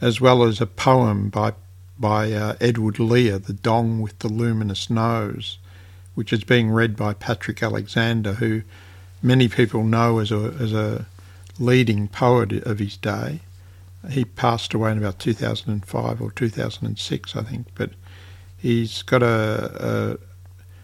as 0.00 0.20
well 0.20 0.42
as 0.42 0.60
a 0.60 0.66
poem 0.66 1.28
by, 1.28 1.52
by 1.98 2.32
uh, 2.32 2.56
Edward 2.60 2.98
Lear, 2.98 3.38
The 3.38 3.52
Dong 3.52 4.00
with 4.00 4.18
the 4.20 4.28
Luminous 4.28 4.88
Nose, 4.88 5.58
which 6.14 6.32
is 6.32 6.44
being 6.44 6.70
read 6.70 6.96
by 6.96 7.14
Patrick 7.14 7.62
Alexander, 7.62 8.34
who 8.34 8.62
many 9.22 9.48
people 9.48 9.84
know 9.84 10.18
as 10.18 10.32
a, 10.32 10.54
as 10.58 10.72
a 10.72 11.06
leading 11.58 12.08
poet 12.08 12.52
of 12.64 12.78
his 12.78 12.96
day. 12.96 13.40
He 14.10 14.24
passed 14.24 14.72
away 14.72 14.92
in 14.92 14.98
about 14.98 15.18
2005 15.18 16.22
or 16.22 16.30
2006, 16.30 17.36
I 17.36 17.42
think, 17.42 17.66
but 17.74 17.90
he's 18.60 19.02
got 19.02 19.22
a, 19.22 20.18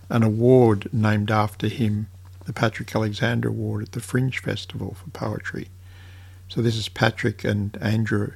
a 0.09 0.15
an 0.15 0.23
award 0.23 0.89
named 0.93 1.31
after 1.31 1.69
him, 1.69 2.09
the 2.45 2.53
Patrick 2.53 2.95
Alexander 2.95 3.49
Award 3.49 3.83
at 3.83 3.93
the 3.93 4.01
Fringe 4.01 4.39
Festival 4.39 4.95
for 4.95 5.11
Poetry. 5.11 5.69
So 6.49 6.63
this 6.63 6.77
is 6.77 6.89
Patrick 6.89 7.43
and 7.45 7.77
Andrew. 7.81 8.33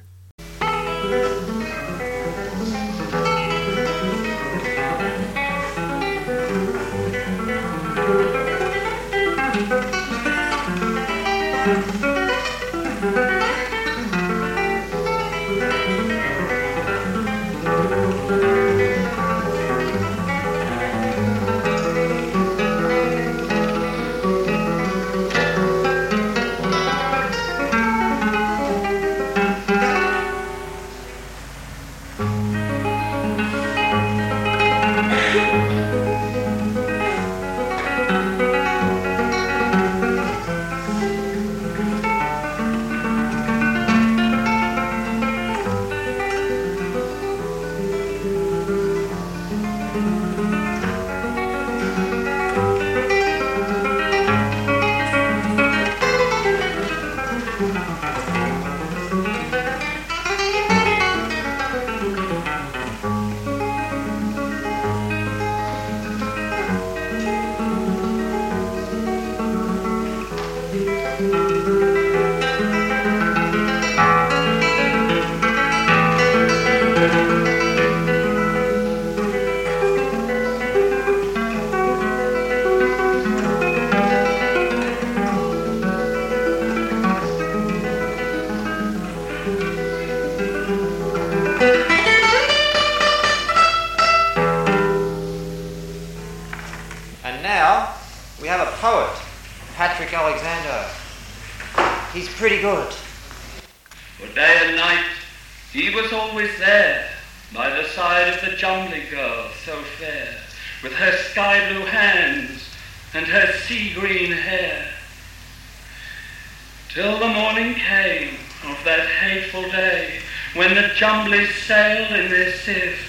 The 121.31 121.37
Jumblies 121.37 121.65
sailed 121.65 122.25
in 122.25 122.29
their 122.29 122.51
sieve 122.57 122.99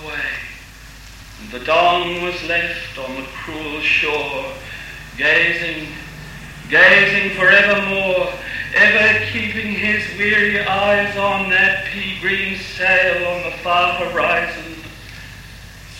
away. 0.00 0.20
And 1.40 1.50
the 1.50 1.66
Dong 1.66 2.22
was 2.22 2.40
left 2.44 2.96
on 2.96 3.16
the 3.16 3.26
cruel 3.34 3.80
shore, 3.80 4.52
gazing, 5.16 5.88
gazing 6.70 7.36
forevermore, 7.36 8.32
ever 8.76 9.24
keeping 9.32 9.72
his 9.72 10.04
weary 10.16 10.60
eyes 10.60 11.16
on 11.16 11.50
that 11.50 11.86
pea-green 11.86 12.60
sail 12.60 13.26
on 13.26 13.50
the 13.50 13.56
far 13.58 14.04
horizon, 14.04 14.76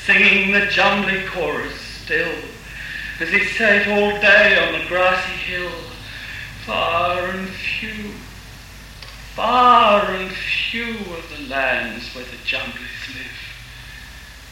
singing 0.05 0.53
the 0.53 0.67
Jumbly 0.67 1.27
chorus 1.27 1.75
still, 2.05 2.39
as 3.19 3.31
he 3.31 3.45
sat 3.45 3.89
all 3.89 4.13
day 4.21 4.65
on 4.65 4.81
the 4.81 4.87
grassy 4.87 5.33
hill, 5.33 5.73
far 6.65 7.31
and 7.31 7.49
few, 7.49 8.13
far 9.35 10.05
and 10.05 10.31
few 10.31 10.58
are 10.77 11.35
the 11.35 11.49
lands 11.49 12.15
where 12.15 12.27
the 12.27 12.37
Jumblies 12.45 13.15
live. 13.15 13.39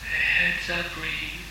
Their 0.00 0.18
heads 0.18 0.70
are 0.70 0.94
green, 0.94 1.44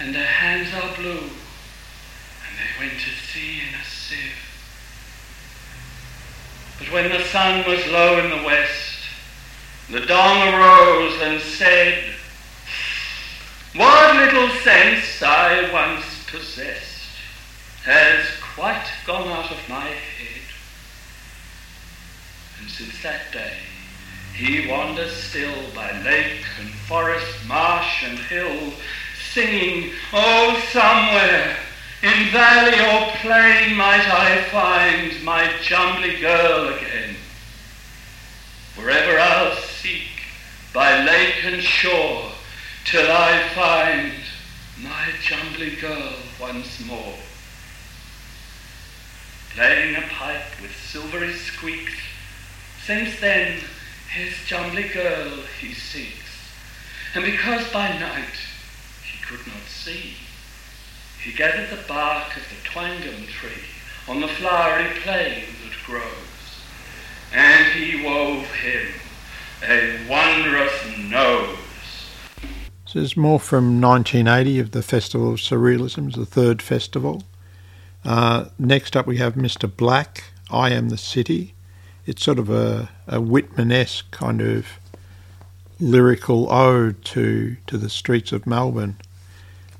and 0.00 0.14
their 0.14 0.24
hands 0.24 0.72
are 0.72 0.96
blue, 0.96 1.18
and 1.20 2.54
they 2.56 2.78
went 2.80 2.92
to 2.94 3.10
sea 3.10 3.60
in 3.60 3.74
a 3.74 3.84
sieve. 3.84 4.32
But 6.78 6.92
when 6.92 7.10
the 7.10 7.24
sun 7.24 7.68
was 7.68 7.86
low 7.88 8.18
in 8.20 8.30
the 8.30 8.46
west, 8.46 9.00
the 9.90 10.00
Dong 10.00 10.54
arose 10.54 11.20
and 11.20 11.42
said, 11.42 12.14
What 13.76 14.16
little 14.16 14.48
sense 14.62 15.22
I 15.22 15.70
once 15.70 16.06
possessed 16.30 17.10
has 17.84 18.24
quite 18.54 18.86
gone 19.06 19.28
out 19.28 19.50
of 19.50 19.68
my 19.68 19.84
head. 19.84 20.40
And 22.58 22.70
since 22.70 23.02
that 23.02 23.30
day, 23.30 23.58
he 24.34 24.66
wanders 24.68 25.12
still 25.12 25.54
by 25.74 25.92
lake 26.02 26.44
and 26.60 26.68
forest, 26.70 27.46
marsh 27.46 28.04
and 28.04 28.18
hill, 28.18 28.72
singing, 29.32 29.92
Oh, 30.12 30.60
somewhere 30.72 31.56
in 32.02 32.30
valley 32.32 32.78
or 32.80 33.12
plain 33.18 33.76
might 33.76 34.06
I 34.06 34.42
find 34.50 35.24
my 35.24 35.50
Jumbly 35.62 36.20
girl 36.20 36.68
again. 36.74 37.14
Wherever 38.76 39.18
I'll 39.18 39.54
seek, 39.56 40.08
by 40.72 41.04
lake 41.04 41.44
and 41.44 41.62
shore, 41.62 42.32
till 42.84 43.10
I 43.10 43.48
find 43.54 44.12
my 44.82 45.10
Jumbly 45.22 45.80
girl 45.80 46.14
once 46.40 46.84
more. 46.84 47.14
Playing 49.54 49.94
a 49.94 50.02
pipe 50.08 50.60
with 50.60 50.76
silvery 50.76 51.32
squeaks, 51.32 51.94
since 52.84 53.20
then 53.20 53.60
his 54.14 54.32
Jumbly 54.46 54.88
girl 54.92 55.42
he 55.60 55.74
seeks. 55.74 56.52
And 57.16 57.24
because 57.24 57.70
by 57.72 57.88
night 57.98 58.38
he 59.04 59.24
could 59.24 59.44
not 59.46 59.62
see, 59.66 60.14
he 61.22 61.32
gathered 61.32 61.70
the 61.70 61.82
bark 61.88 62.36
of 62.36 62.42
the 62.48 62.68
twangum 62.68 63.26
tree 63.26 63.64
on 64.06 64.20
the 64.20 64.28
flowery 64.28 64.90
plain 65.02 65.44
that 65.64 65.84
grows, 65.84 66.62
and 67.32 67.66
he 67.72 68.04
wove 68.04 68.46
him 68.52 68.88
a 69.66 70.06
wondrous 70.08 70.98
nose. 70.98 71.58
So 72.84 73.00
there's 73.00 73.16
more 73.16 73.40
from 73.40 73.80
1980 73.80 74.60
of 74.60 74.70
the 74.70 74.82
Festival 74.82 75.32
of 75.32 75.40
Surrealisms, 75.40 76.14
the 76.14 76.26
third 76.26 76.62
festival. 76.62 77.24
Uh, 78.04 78.46
next 78.58 78.96
up 78.96 79.06
we 79.06 79.16
have 79.16 79.34
Mr. 79.34 79.74
Black, 79.74 80.24
I 80.50 80.70
Am 80.70 80.90
the 80.90 80.98
City. 80.98 81.53
It's 82.06 82.22
sort 82.22 82.38
of 82.38 82.50
a, 82.50 82.90
a 83.06 83.20
Whitman-esque 83.20 84.10
kind 84.10 84.40
of 84.40 84.66
lyrical 85.80 86.52
ode 86.52 87.04
to, 87.04 87.56
to 87.66 87.78
the 87.78 87.88
streets 87.88 88.32
of 88.32 88.46
Melbourne, 88.46 88.96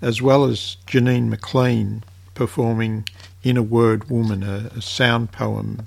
as 0.00 0.20
well 0.20 0.44
as 0.44 0.76
Janine 0.86 1.28
McLean 1.28 2.02
performing 2.34 3.08
In 3.42 3.56
a 3.56 3.62
Word 3.62 4.10
Woman, 4.10 4.42
a, 4.42 4.70
a 4.76 4.82
sound 4.82 5.32
poem 5.32 5.86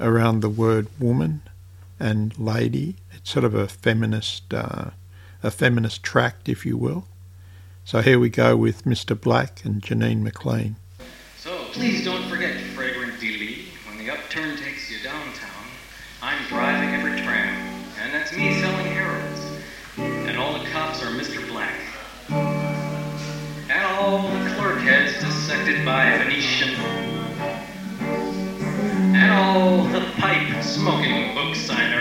around 0.00 0.40
the 0.40 0.48
word 0.48 0.88
woman 0.98 1.42
and 1.98 2.36
lady. 2.38 2.96
It's 3.12 3.30
sort 3.30 3.44
of 3.44 3.54
a 3.54 3.68
feminist, 3.68 4.52
uh, 4.52 4.90
a 5.42 5.50
feminist 5.50 6.02
tract, 6.02 6.48
if 6.48 6.64
you 6.64 6.76
will. 6.76 7.06
So 7.84 8.00
here 8.00 8.18
we 8.18 8.30
go 8.30 8.56
with 8.56 8.84
Mr. 8.84 9.18
Black 9.20 9.64
and 9.64 9.82
Janine 9.82 10.22
McLean. 10.22 10.76
So 11.38 11.64
please 11.72 12.04
don't 12.04 12.28
forget, 12.28 12.56
Fragrant 12.74 13.18
D. 13.20 13.66
when 13.88 13.98
the 13.98 14.10
upturn 14.12 14.56
takes 14.56 14.90
you 14.90 14.98
downtown, 15.02 15.50
I'm 16.22 16.39
driving 16.50 16.92
every 16.96 17.12
tram, 17.22 17.54
and 18.00 18.12
that's 18.12 18.32
me 18.32 18.60
selling 18.60 18.86
heroines. 18.86 19.38
And 19.96 20.36
all 20.36 20.58
the 20.58 20.68
cops 20.70 21.00
are 21.00 21.12
Mr. 21.12 21.46
Black. 21.48 21.76
And 22.28 23.84
all 23.84 24.22
the 24.22 24.50
clerk 24.56 24.80
heads 24.80 25.12
dissected 25.22 25.84
by 25.84 26.18
Venetian. 26.18 26.70
And 29.14 29.30
all 29.30 29.84
the 29.92 30.00
pipe 30.16 30.64
smoking 30.64 31.36
book 31.36 31.54
signers. 31.54 31.99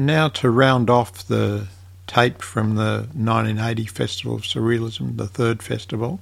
Now 0.00 0.28
to 0.28 0.48
round 0.48 0.88
off 0.88 1.26
the 1.26 1.68
tape 2.06 2.40
from 2.40 2.76
the 2.76 3.06
1980 3.12 3.84
Festival 3.84 4.34
of 4.34 4.42
Surrealism, 4.44 5.18
the 5.18 5.26
third 5.26 5.62
festival, 5.62 6.20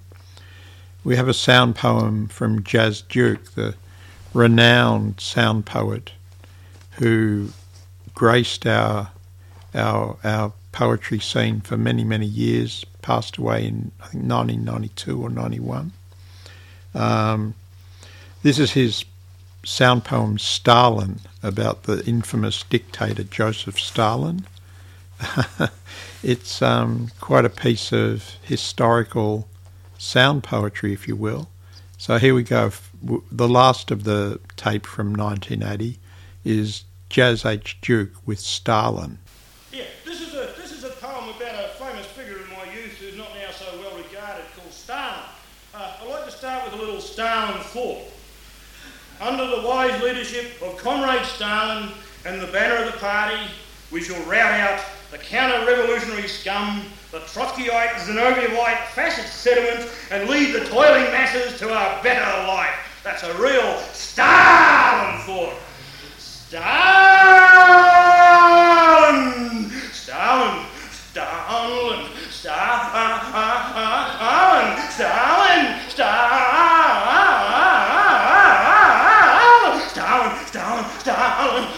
we 1.04 1.14
have 1.14 1.28
a 1.28 1.32
sound 1.32 1.76
poem 1.76 2.26
from 2.26 2.64
Jas 2.64 3.02
Duke, 3.02 3.52
the 3.52 3.76
renowned 4.34 5.20
sound 5.20 5.64
poet 5.64 6.10
who 6.92 7.50
graced 8.16 8.66
our 8.66 9.12
our 9.72 10.16
our 10.24 10.52
poetry 10.72 11.20
scene 11.20 11.60
for 11.60 11.76
many 11.76 12.02
many 12.02 12.26
years. 12.26 12.84
Passed 13.00 13.36
away 13.36 13.64
in 13.64 13.92
I 14.00 14.08
think 14.08 14.24
1992 14.24 15.22
or 15.22 15.30
91. 15.30 15.92
Um, 16.96 17.54
this 18.42 18.58
is 18.58 18.72
his 18.72 19.04
sound 19.64 20.04
poem 20.04 20.38
Stalin 20.38 21.20
about 21.42 21.84
the 21.84 22.04
infamous 22.06 22.62
dictator 22.62 23.24
Joseph 23.24 23.78
Stalin. 23.78 24.46
it's 26.22 26.62
um, 26.62 27.10
quite 27.20 27.44
a 27.44 27.50
piece 27.50 27.92
of 27.92 28.36
historical 28.42 29.48
sound 29.98 30.44
poetry, 30.44 30.92
if 30.92 31.08
you 31.08 31.16
will. 31.16 31.48
So 31.96 32.18
here 32.18 32.34
we 32.34 32.44
go. 32.44 32.72
The 33.30 33.48
last 33.48 33.90
of 33.90 34.04
the 34.04 34.40
tape 34.56 34.86
from 34.86 35.12
1980 35.12 35.98
is 36.44 36.84
Jas 37.08 37.44
H. 37.44 37.78
Duke 37.80 38.12
with 38.24 38.38
Stalin. 38.38 39.18
Yeah, 39.72 39.84
this 40.04 40.20
is 40.20 40.34
a 40.34 40.52
this 40.56 40.72
is 40.72 40.84
a 40.84 40.90
poem 40.90 41.28
about 41.30 41.64
a 41.64 41.68
famous 41.74 42.06
figure 42.06 42.38
in 42.38 42.48
my 42.50 42.64
youth 42.72 42.96
who's 42.98 43.16
not 43.16 43.30
now 43.34 43.50
so 43.50 43.66
well 43.78 43.96
regarded 43.96 44.44
called 44.56 44.72
Stalin. 44.72 45.24
Uh, 45.74 45.96
I'd 46.00 46.08
like 46.08 46.24
to 46.26 46.30
start 46.30 46.64
with 46.64 46.80
a 46.80 46.84
little 46.84 47.00
Stalin 47.00 47.60
thought. 47.60 48.04
Under 49.20 49.48
the 49.48 49.62
wise 49.66 50.00
leadership 50.00 50.62
of 50.62 50.76
Comrade 50.76 51.26
Stalin 51.26 51.90
and 52.24 52.40
the 52.40 52.46
banner 52.48 52.84
of 52.84 52.92
the 52.92 52.98
party, 52.98 53.36
we 53.90 54.00
shall 54.00 54.22
rout 54.26 54.52
out 54.52 54.80
the 55.10 55.18
counter-revolutionary 55.18 56.28
scum, 56.28 56.84
the 57.10 57.18
Trotskyite, 57.20 57.94
Zinovievite, 57.94 58.84
fascist 58.94 59.42
sediment, 59.42 59.90
and 60.12 60.28
lead 60.28 60.54
the 60.54 60.64
toiling 60.66 61.10
masses 61.10 61.58
to 61.58 61.68
a 61.68 62.00
better 62.02 62.46
life. 62.46 62.74
That's 63.02 63.24
a 63.24 63.34
real 63.38 63.80
Stalin 63.92 65.20
thought. 65.22 65.56
Stalin! 66.18 66.60
Stalin! 69.92 70.64
Stalin! 70.92 72.06
Stalin! 72.30 73.20
Stalin! 74.90 75.00
Stalin! 75.90 75.90
Stalin! 75.90 76.88
Stalin! 81.00 81.77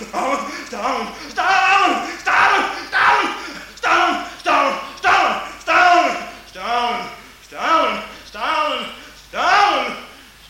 Stalin! 0.11 0.51
Stalin! 0.65 1.07
Stalin! 1.29 2.05
Stalin! 2.19 2.65
Stalin! 2.89 3.37
Stalin! 3.77 4.75
Stalin! 4.99 5.37
Stalin! 5.69 6.17
Stalin! 6.41 7.13
Stalin! 7.45 8.03
Stalin! 8.25 8.85
Stalin! 9.29 9.87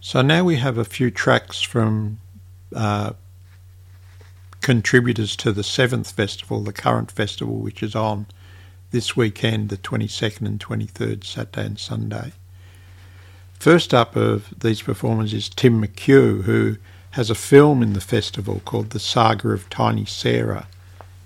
So 0.00 0.22
now 0.22 0.44
we 0.44 0.56
have 0.56 0.76
a 0.76 0.84
few 0.84 1.10
tracks 1.10 1.62
from 1.62 2.20
uh, 2.74 3.14
contributors 4.60 5.34
to 5.36 5.52
the 5.52 5.64
seventh 5.64 6.10
festival, 6.10 6.60
the 6.62 6.74
current 6.74 7.10
festival, 7.10 7.56
which 7.56 7.82
is 7.82 7.94
on 7.94 8.26
this 8.96 9.14
weekend, 9.14 9.68
the 9.68 9.76
22nd 9.76 10.46
and 10.46 10.58
23rd, 10.58 11.22
Saturday 11.22 11.66
and 11.66 11.78
Sunday. 11.78 12.32
First 13.58 13.92
up 13.92 14.16
of 14.16 14.54
these 14.58 14.80
performers 14.80 15.34
is 15.34 15.50
Tim 15.50 15.82
McHugh, 15.84 16.44
who 16.44 16.78
has 17.10 17.28
a 17.28 17.34
film 17.34 17.82
in 17.82 17.92
the 17.92 18.00
festival 18.00 18.62
called 18.64 18.90
The 18.90 18.98
Saga 18.98 19.50
of 19.50 19.68
Tiny 19.68 20.06
Sarah. 20.06 20.66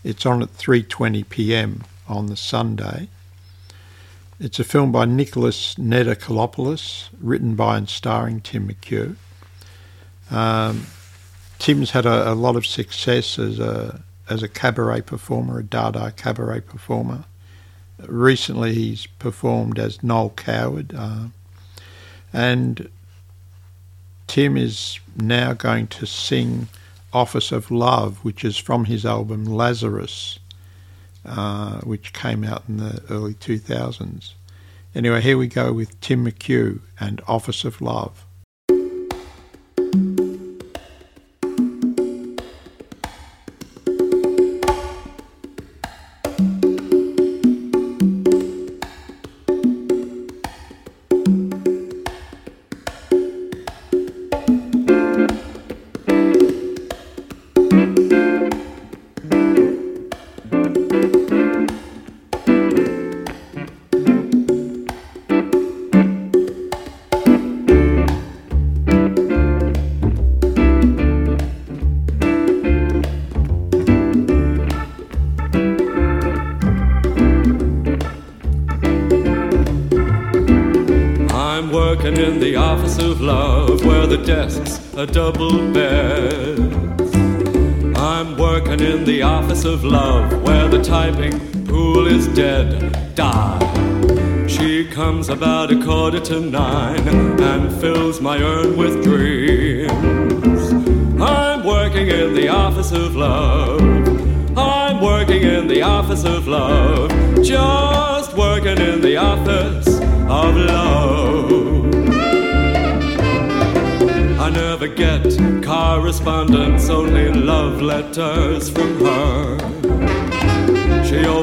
It's 0.03 0.27
on 0.27 0.43
at 0.43 0.59
3:20 0.59 1.29
p.m. 1.29 1.85
on 2.09 2.27
the 2.27 2.37
Sunday. 2.37 3.07
It's 4.41 4.59
a 4.59 4.65
film 4.65 4.91
by 4.91 5.05
Nicholas 5.05 5.77
Nedokolopoulos, 5.77 7.11
written 7.21 7.55
by 7.55 7.77
and 7.77 7.89
starring 7.89 8.41
Tim 8.41 8.69
McHugh. 8.69 9.15
Um, 10.29 10.87
Tim's 11.61 11.93
had 11.93 12.05
a, 12.05 12.33
a, 12.33 12.35
lot 12.35 12.57
of 12.57 12.67
success 12.67 13.39
as 13.39 13.61
a 13.61 14.03
as 14.29 14.43
a 14.43 14.49
cabaret 14.49 15.03
performer, 15.03 15.61
a 15.61 15.63
Dada 15.63 16.13
cabaret 16.17 16.63
performer. 16.63 17.27
Recently, 18.07 18.75
he's 18.75 19.07
performed 19.07 19.79
as 19.79 20.03
Noel 20.03 20.31
Coward, 20.31 20.95
uh, 20.97 21.29
and 22.33 22.89
Tim 24.27 24.57
is 24.57 25.01
now 25.17 25.53
going 25.53 25.89
to 25.89 26.07
sing 26.07 26.69
Office 27.13 27.51
of 27.51 27.71
Love, 27.71 28.19
which 28.25 28.45
is 28.45 28.57
from 28.57 28.85
his 28.85 29.05
album 29.05 29.45
Lazarus, 29.45 30.39
uh, 31.25 31.81
which 31.81 32.13
came 32.13 32.45
out 32.45 32.63
in 32.69 32.77
the 32.77 33.03
early 33.11 33.35
2000s. 33.35 34.35
Anyway, 34.95 35.21
here 35.21 35.39
we 35.39 35.47
go 35.47 35.73
with 35.73 36.01
Tim 36.01 36.25
McHugh 36.25 36.81
and 36.99 37.21
Office 37.27 37.65
of 37.65 37.81
Love. 37.81 38.25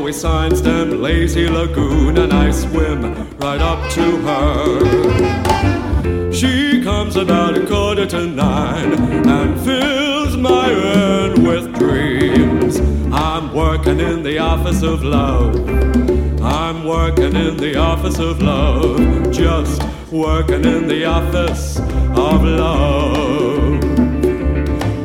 Always 0.07 0.21
signs 0.21 0.61
them 0.61 1.01
Lazy 1.01 1.49
Lagoon, 1.49 2.17
and 2.17 2.31
I 2.31 2.49
swim 2.51 3.27
right 3.39 3.59
up 3.59 3.91
to 3.91 4.17
her. 4.27 6.31
She 6.31 6.81
comes 6.81 7.17
about 7.17 7.57
a 7.57 7.67
quarter 7.67 8.05
to 8.05 8.25
nine 8.25 8.93
and 9.27 9.59
fills 9.65 10.37
my 10.37 10.71
urn 10.71 11.43
with 11.43 11.77
dreams. 11.77 12.79
I'm 13.11 13.53
working 13.53 13.99
in 13.99 14.23
the 14.23 14.39
office 14.39 14.81
of 14.81 15.03
love. 15.03 15.53
I'm 16.41 16.85
working 16.85 17.35
in 17.35 17.57
the 17.57 17.75
office 17.75 18.17
of 18.17 18.41
love. 18.41 19.33
Just 19.33 19.83
working 20.09 20.63
in 20.63 20.87
the 20.87 21.03
office 21.03 21.79
of 22.15 22.45
love. 22.45 23.81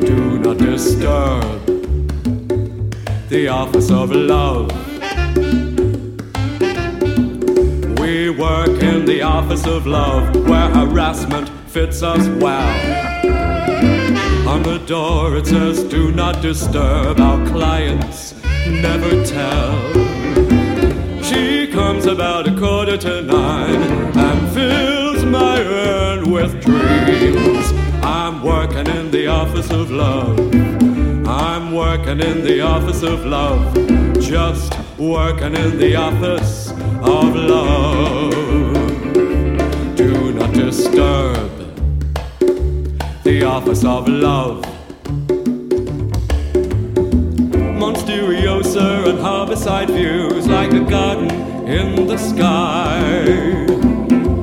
Do 0.07 0.39
not 0.39 0.59
disturb 0.59 1.67
the 3.29 3.49
office 3.49 3.91
of 3.91 4.13
love. 4.13 4.92
We 8.01 8.31
work 8.31 8.83
in 8.83 9.05
the 9.05 9.23
office 9.23 9.67
of 9.67 9.87
love 9.87 10.35
where 10.49 10.69
harassment 10.71 11.49
fits 11.67 12.03
us 12.03 12.29
well. 12.43 13.43
On 14.49 14.63
the 14.63 14.79
door 14.87 15.37
it 15.37 15.47
says, 15.47 15.83
Do 15.85 16.13
not 16.13 16.43
disturb 16.43 17.21
our 17.21 17.47
clients, 17.47 18.35
never 18.67 19.25
tell. 19.25 19.73
She 21.23 21.67
comes 21.69 22.07
about 22.07 22.47
a 22.49 22.59
quarter 22.59 22.99
to 22.99 23.23
nine 23.23 23.83
and 24.17 24.53
fills 24.53 25.25
my 25.25 25.61
urn 25.61 26.31
with 26.31 26.63
dreams. 26.63 27.73
I'm 28.05 28.43
working 28.43 28.87
in 28.89 29.11
the 29.11 29.29
office 29.29 29.71
of 29.71 29.91
love. 29.91 30.39
I'm 31.27 31.73
working 31.73 32.21
in 32.21 32.45
the 32.45 32.61
office 32.61 33.03
of 33.03 33.25
love. 33.25 33.75
Just 34.21 34.75
working 34.99 35.55
in 35.55 35.79
the 35.79 35.97
office 35.97 36.71
of 36.71 37.35
love. 37.35 38.33
Do 39.97 40.33
not 40.33 40.53
disturb 40.53 41.51
the 43.25 43.45
office 43.45 43.85
of 43.85 44.09
love. 44.09 44.65
Monsteriosa 47.81 49.09
and 49.09 49.19
harborside 49.19 49.89
views 49.89 50.47
like 50.47 50.73
a 50.73 50.81
garden 50.81 51.31
in 51.67 52.07
the 52.07 52.17
sky. 52.17 53.01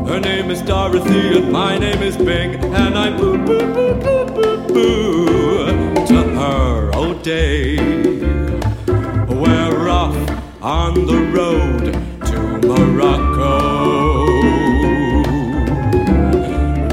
Her 0.08 0.20
name 0.20 0.50
is 0.50 0.62
Dorothy 0.62 1.38
and 1.38 1.52
my 1.52 1.78
name 1.78 2.02
is 2.02 2.18
Bing, 2.18 2.56
and 2.74 2.98
I 2.98 3.16
boo 3.16 3.38
boo 3.38 3.74
boo 3.74 3.94
boo 3.96 4.26
boo 4.26 4.68
boo 4.68 6.06
to 6.06 6.24
her 6.40 6.92
all 6.94 7.14
day. 7.16 8.19
On 10.62 10.94
the 10.94 11.22
road 11.32 11.94
to 12.26 12.68
Morocco. 12.68 14.26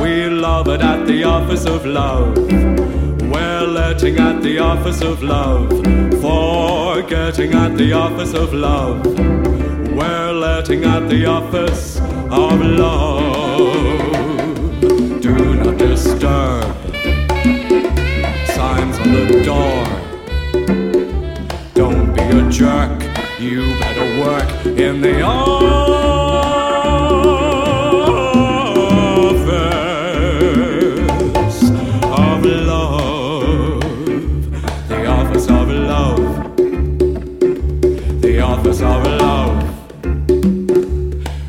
We 0.01 0.29
love 0.31 0.69
it 0.69 0.81
at 0.83 1.05
the 1.09 1.25
office 1.25 1.67
of 1.67 1.85
love. 1.85 2.37
We're 2.37 3.67
letting 3.67 4.19
at 4.19 4.41
the 4.41 4.61
office 4.61 5.03
of 5.03 5.25
love, 5.25 5.69
forgetting 6.23 7.55
at 7.55 7.77
the 7.77 7.93
office 7.93 8.35
of 8.35 8.55
love. 8.55 9.05
We're 9.05 10.33
letting 10.33 10.85
at 10.85 11.09
the 11.09 11.27
office 11.27 11.99
of 12.31 12.61
love. 12.61 13.75
Do 15.21 15.55
not 15.57 15.77
disturb. 15.77 16.73
Signs 18.55 18.97
on 19.01 19.13
the 19.13 19.43
door. 19.45 19.87
Don't 21.75 22.15
be 22.15 22.23
a 22.23 22.49
jerk. 22.49 23.16
You 23.39 23.79
better 23.79 24.21
work 24.23 24.49
in 24.65 25.03
the 25.03 25.21
office 25.21 25.61
of 32.03 32.47
love. 32.47 33.83
The 34.89 35.07
office 35.07 35.49
of 35.51 35.69
love. 35.69 36.19
The 38.23 38.41
office 38.41 38.81
of 38.81 39.05
love. 39.05 39.65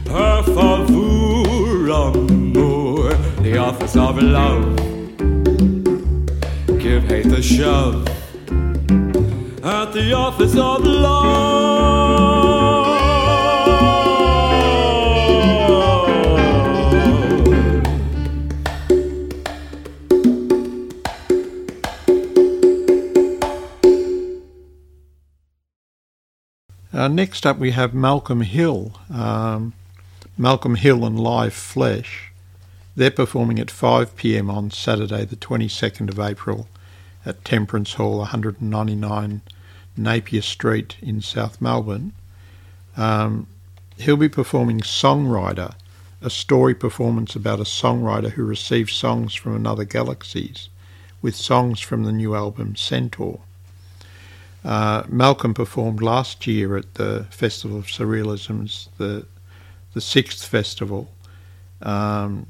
Per 0.03 0.43
favor, 0.43 1.89
amor. 1.89 3.15
The 3.43 3.57
office 3.59 3.95
of 3.95 4.21
love. 4.21 4.75
Give 6.79 7.03
hate 7.05 7.29
the 7.29 7.41
shove 7.41 8.05
at 9.63 9.93
the 9.93 10.11
office 10.11 10.57
of 10.57 10.83
love. 10.83 11.76
Uh, 27.08 27.10
next 27.10 27.45
up, 27.45 27.58
we 27.58 27.72
have 27.72 27.93
Malcolm 27.93 28.41
Hill. 28.41 28.91
Um, 29.10 29.72
Malcolm 30.38 30.76
Hill 30.76 31.05
and 31.05 31.18
Live 31.18 31.53
Flesh. 31.53 32.34
They're 32.97 33.12
performing 33.12 33.60
at 33.60 33.72
5 33.72 34.18
pm 34.18 34.49
on 34.49 34.72
Saturday, 34.72 35.24
the 35.24 35.38
22nd 35.38 36.10
of 36.10 36.20
April, 36.20 36.68
at 37.26 37.45
Temperance 37.45 37.93
Hall, 37.93 38.18
199 38.18 39.41
Napier 39.95 40.41
Street 40.41 40.97
in 41.01 41.22
South 41.22 41.62
Melbourne. 41.62 42.12
Um, 42.97 43.47
he'll 43.97 44.18
be 44.18 44.28
performing 44.28 44.82
Songwriter, 44.82 45.76
a 46.22 46.30
story 46.30 46.76
performance 46.76 47.38
about 47.38 47.62
a 47.62 47.64
songwriter 47.64 48.32
who 48.32 48.43
receives 48.43 48.91
songs 48.91 49.34
from 49.34 49.55
another 49.55 49.86
galaxies, 49.86 50.68
with 51.22 51.38
songs 51.38 51.80
from 51.80 52.03
the 52.03 52.12
new 52.12 52.36
album 52.36 52.76
Centaur. 52.76 53.39
Uh, 54.68 55.01
Malcolm 55.07 55.53
performed 55.53 56.01
last 56.01 56.45
year 56.45 56.76
at 56.76 56.95
the 56.95 57.26
Festival 57.30 57.78
of 57.80 57.86
Surrealism's 57.86 58.89
the 58.97 59.26
the 59.93 60.01
sixth 60.01 60.45
festival, 60.45 61.09
um, 61.82 62.45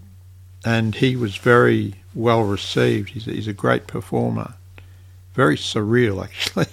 and 0.65 0.95
he 0.95 1.15
was 1.15 1.37
very 1.37 1.93
well 2.15 2.41
received. 2.41 3.09
He's, 3.09 3.25
he's, 3.25 3.47
a 3.47 3.53
great 3.53 3.85
performer, 3.85 4.55
very 5.35 5.57
surreal 5.57 6.23
actually, 6.29 6.65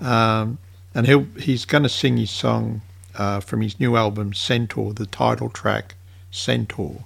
um, 0.00 0.58
and 0.94 1.04
he'll 1.04 1.26
he's 1.36 1.64
going 1.64 1.82
to 1.82 1.88
sing 1.88 2.16
his 2.16 2.30
song 2.30 2.80
uh, 3.16 3.40
from 3.40 3.62
his 3.62 3.80
new 3.80 3.96
album 3.96 4.34
Centaur, 4.34 4.94
the 4.94 5.06
title 5.06 5.50
track 5.50 5.96
Centaur. 6.30 7.04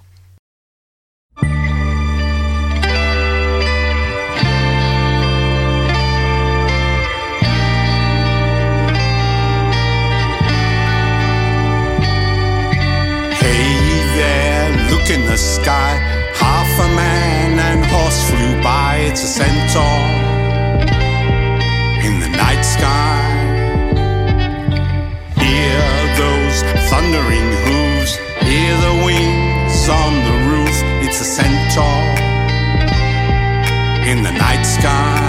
look 15.01 15.09
in 15.09 15.25
the 15.25 15.37
sky. 15.37 15.97
Half 16.35 16.79
a 16.79 16.95
man 16.95 17.59
and 17.59 17.85
horse 17.85 18.29
flew 18.29 18.61
by, 18.61 18.97
it's 19.09 19.23
a 19.23 19.27
centaur 19.27 19.99
in 22.05 22.19
the 22.19 22.29
night 22.29 22.61
sky. 22.61 23.21
Hear 25.37 25.81
those 26.17 26.61
thundering 26.89 27.49
hooves, 27.65 28.15
hear 28.41 28.73
the 28.87 28.95
wings 29.05 29.89
on 29.89 30.13
the 30.27 30.35
roof, 30.49 30.77
it's 31.05 31.21
a 31.21 31.25
centaur 31.25 32.01
in 34.09 34.23
the 34.23 34.31
night 34.31 34.63
sky. 34.63 35.19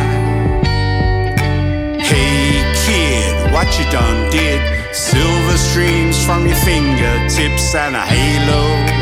Hey 2.00 2.62
kid, 2.84 3.52
what 3.52 3.68
you 3.78 3.84
done 3.90 4.30
did? 4.30 4.60
Silver 4.94 5.56
streams 5.56 6.24
from 6.24 6.46
your 6.46 6.56
fingertips 6.56 7.74
and 7.74 7.96
a 7.96 8.00
halo 8.00 9.01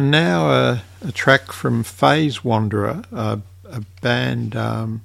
now 0.00 0.50
a, 0.50 0.82
a 1.06 1.12
track 1.12 1.52
from 1.52 1.82
Phase 1.82 2.44
Wanderer, 2.44 3.02
a, 3.12 3.40
a 3.64 3.80
band 4.00 4.56
um, 4.56 5.02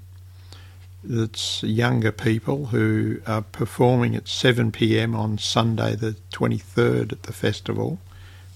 that's 1.04 1.64
younger 1.64 2.12
people 2.12 2.68
who 2.68 3.22
are 3.28 3.42
performing 3.42 4.16
at 4.16 4.28
7 4.28 4.72
pm 4.72 5.16
on 5.16 5.38
Sunday, 5.38 5.96
the 5.96 6.16
23rd, 6.32 7.12
at 7.12 7.24
the 7.24 7.34
festival. 7.34 8.00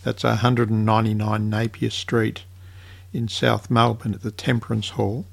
That's 0.04 0.24
199 0.24 1.50
Napier 1.50 1.90
Street 1.90 2.44
in 3.14 3.28
South 3.28 3.70
Melbourne 3.70 4.14
at 4.14 4.22
the 4.22 4.32
Temperance 4.32 4.90
Hall. 4.90 5.26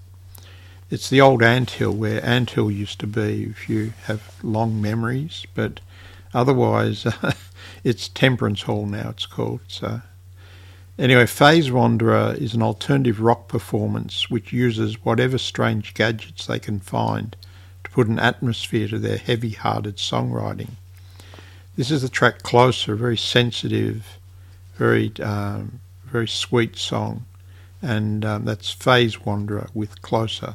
It's 0.91 1.09
the 1.09 1.21
old 1.21 1.43
anthill 1.43 1.93
where 1.93 2.25
anthill 2.25 2.71
used 2.71 3.01
to 3.01 3.07
be, 3.07 3.45
if 3.45 3.69
you 3.69 3.93
have 4.05 4.37
long 4.43 4.81
memories, 4.81 5.47
but 5.55 5.81
otherwise, 6.33 7.07
it's 7.85 8.09
Temperance 8.09 8.63
Hall 8.63 8.87
now, 8.87 9.11
it's 9.11 9.27
called. 9.27 9.61
So, 9.69 10.03
anyway, 10.99 11.27
Phase 11.27 11.71
Wanderer 11.71 12.35
is 12.39 12.55
an 12.55 12.63
alternative 12.63 13.21
rock 13.21 13.49
performance 13.49 14.31
which 14.31 14.53
uses 14.53 15.05
whatever 15.05 15.39
strange 15.39 15.95
gadgets 15.95 16.47
they 16.47 16.59
can 16.59 16.81
find 16.81 17.37
to 17.85 17.91
put 17.91 18.09
an 18.09 18.19
atmosphere 18.19 18.89
to 18.89 18.99
their 18.99 19.19
heavy 19.19 19.51
hearted 19.51 19.97
songwriting. 19.97 20.71
This 21.77 21.91
is 21.91 22.03
the 22.03 22.09
track 22.09 22.43
Closer, 22.43 22.93
a 22.93 22.97
very 22.97 23.17
sensitive, 23.17 24.19
very, 24.77 25.13
um, 25.21 25.81
very 26.05 26.29
sweet 26.29 26.77
song, 26.77 27.25
and 27.83 28.25
um, 28.25 28.45
that's 28.45 28.71
Phase 28.71 29.25
Wanderer 29.25 29.69
with 29.75 30.01
Closer. 30.01 30.55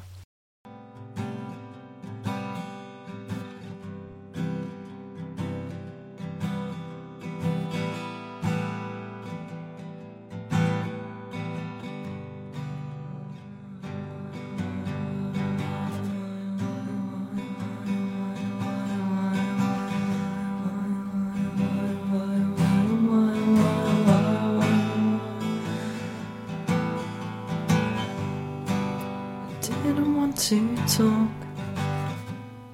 Didn't 29.84 30.16
want 30.16 30.38
to 30.38 30.76
talk 30.88 31.30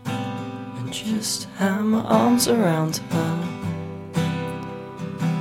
and 0.06 0.92
just 0.92 1.46
have 1.58 1.84
my 1.84 2.02
arms 2.02 2.48
around 2.48 2.98
her. 2.98 3.42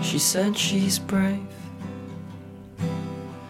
She 0.03 0.19
said 0.19 0.57
she's 0.57 0.99
brave, 0.99 1.41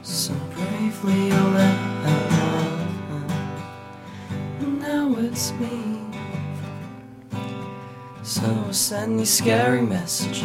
so 0.03 0.35
bravely 0.55 1.33
I 1.33 1.43
let 1.53 1.77
her. 2.05 2.65
And 4.61 4.81
now 4.81 5.15
it's 5.19 5.53
me. 5.53 6.01
So 8.23 8.47
I 8.69 8.71
send 8.73 9.19
these 9.21 9.33
scary 9.33 9.83
messages. 9.83 10.45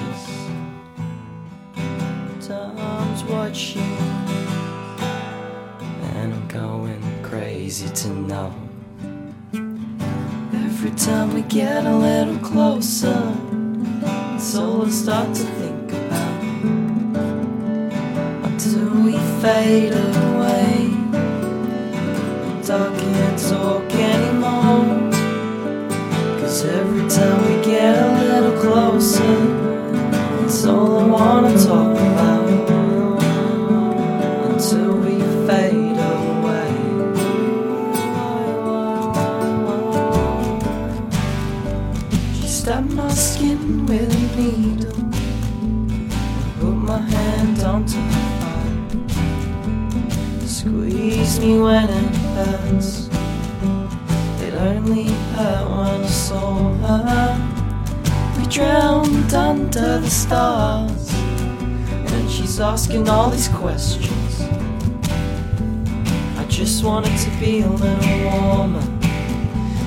Times 2.45 3.23
watching 3.25 3.81
and 3.81 4.18
crazy 7.89 8.07
to 8.07 8.13
know. 8.13 8.53
Every 10.53 10.91
time 10.91 11.33
we 11.33 11.41
get 11.43 11.85
a 11.85 11.95
little 11.95 12.37
closer, 12.39 13.33
it's 14.35 14.55
all 14.55 14.85
I 14.85 14.89
start 14.89 15.35
to 15.35 15.43
think 15.43 15.91
about. 15.91 16.43
Until 18.45 18.89
we 19.03 19.13
fade 19.41 19.93
away, 19.93 20.89
I 22.71 22.93
can't 22.99 23.39
talk 23.49 23.91
anymore. 23.93 25.09
Cause 26.39 26.65
every 26.65 27.09
time 27.09 27.41
we 27.47 27.63
get 27.65 27.95
a 27.97 28.11
little 28.21 28.61
closer, 28.61 30.45
it's 30.45 30.65
all 30.65 30.99
I 30.99 31.05
wanna 31.05 31.58
me 51.39 51.57
when 51.57 51.89
it 51.89 52.15
hurts. 52.35 53.07
It 54.41 54.53
only 54.55 55.05
hurt 55.35 55.69
when 55.69 56.03
I 56.03 56.07
saw 56.07 56.73
her. 56.73 58.37
We 58.37 58.45
drowned 58.47 59.33
under 59.33 59.99
the 59.99 60.09
stars. 60.09 61.13
And 62.11 62.29
she's 62.29 62.59
asking 62.59 63.07
all 63.07 63.29
these 63.29 63.47
questions. 63.47 64.41
I 66.37 66.45
just 66.49 66.83
wanted 66.83 67.17
to 67.17 67.29
be 67.39 67.61
a 67.61 67.69
little 67.69 68.31
warmer. 68.31 68.81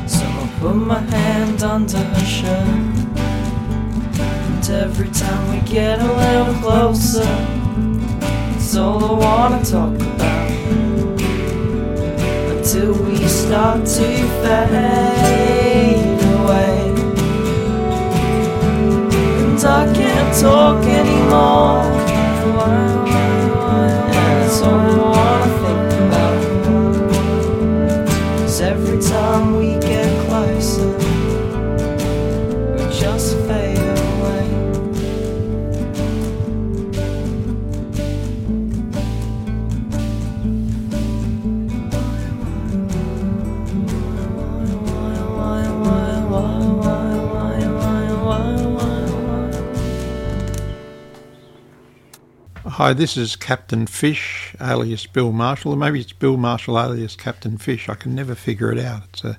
So 0.08 0.24
I 0.24 0.50
put 0.58 0.74
my 0.74 1.00
hand 1.00 1.62
under 1.62 1.98
her 1.98 2.24
shirt. 2.24 2.66
And 4.18 4.70
every 4.70 5.10
time 5.10 5.52
we 5.52 5.60
get 5.70 6.00
a 6.00 6.12
little 6.12 6.54
closer, 6.62 7.28
it's 8.54 8.74
all 8.74 9.04
I 9.04 9.12
wanna 9.12 9.64
talk 9.64 10.01
start 13.52 13.84
to 13.84 14.08
fade 14.42 16.22
away. 16.36 16.88
And 19.42 19.62
I 19.62 19.92
can't 19.92 20.40
talk 20.40 20.82
anymore. 20.86 23.01
Hi, 52.82 52.92
this 52.92 53.16
is 53.16 53.36
Captain 53.36 53.86
Fish, 53.86 54.56
alias 54.60 55.06
Bill 55.06 55.30
Marshall, 55.30 55.74
or 55.74 55.76
maybe 55.76 56.00
it's 56.00 56.12
Bill 56.12 56.36
Marshall, 56.36 56.80
alias 56.80 57.14
Captain 57.14 57.56
Fish. 57.56 57.88
I 57.88 57.94
can 57.94 58.12
never 58.12 58.34
figure 58.34 58.72
it 58.72 58.78
out. 58.80 59.04
It's 59.10 59.22
a 59.22 59.38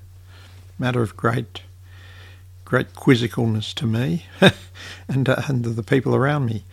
matter 0.80 1.02
of 1.02 1.18
great, 1.18 1.60
great 2.64 2.94
quizzicalness 2.94 3.74
to 3.74 3.86
me 3.86 4.28
and, 5.10 5.28
uh, 5.28 5.42
and 5.50 5.62
to 5.66 5.72
the 5.72 5.84
people 5.84 6.16
around 6.16 6.46
me. 6.46 6.64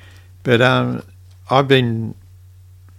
But 0.44 0.60
um, 0.60 1.02
I've 1.50 1.66
been 1.66 2.14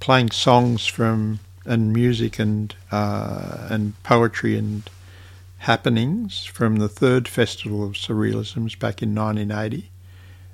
playing 0.01 0.32
songs 0.32 0.86
from 0.86 1.39
and 1.65 1.93
music 1.93 2.39
and 2.39 2.76
uh, 2.91 3.69
and 3.69 3.93
poetry 4.03 4.57
and 4.57 4.84
happenings 5.59 6.43
from 6.43 6.76
the 6.76 6.89
third 6.89 7.26
festival 7.26 7.86
of 7.86 7.93
surrealisms 7.93 8.78
back 8.78 9.01
in 9.01 9.15
1980, 9.15 9.89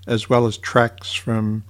as 0.05 0.29
well 0.29 0.45
as 0.45 0.55
tracks 0.55 1.13
from 1.13 1.63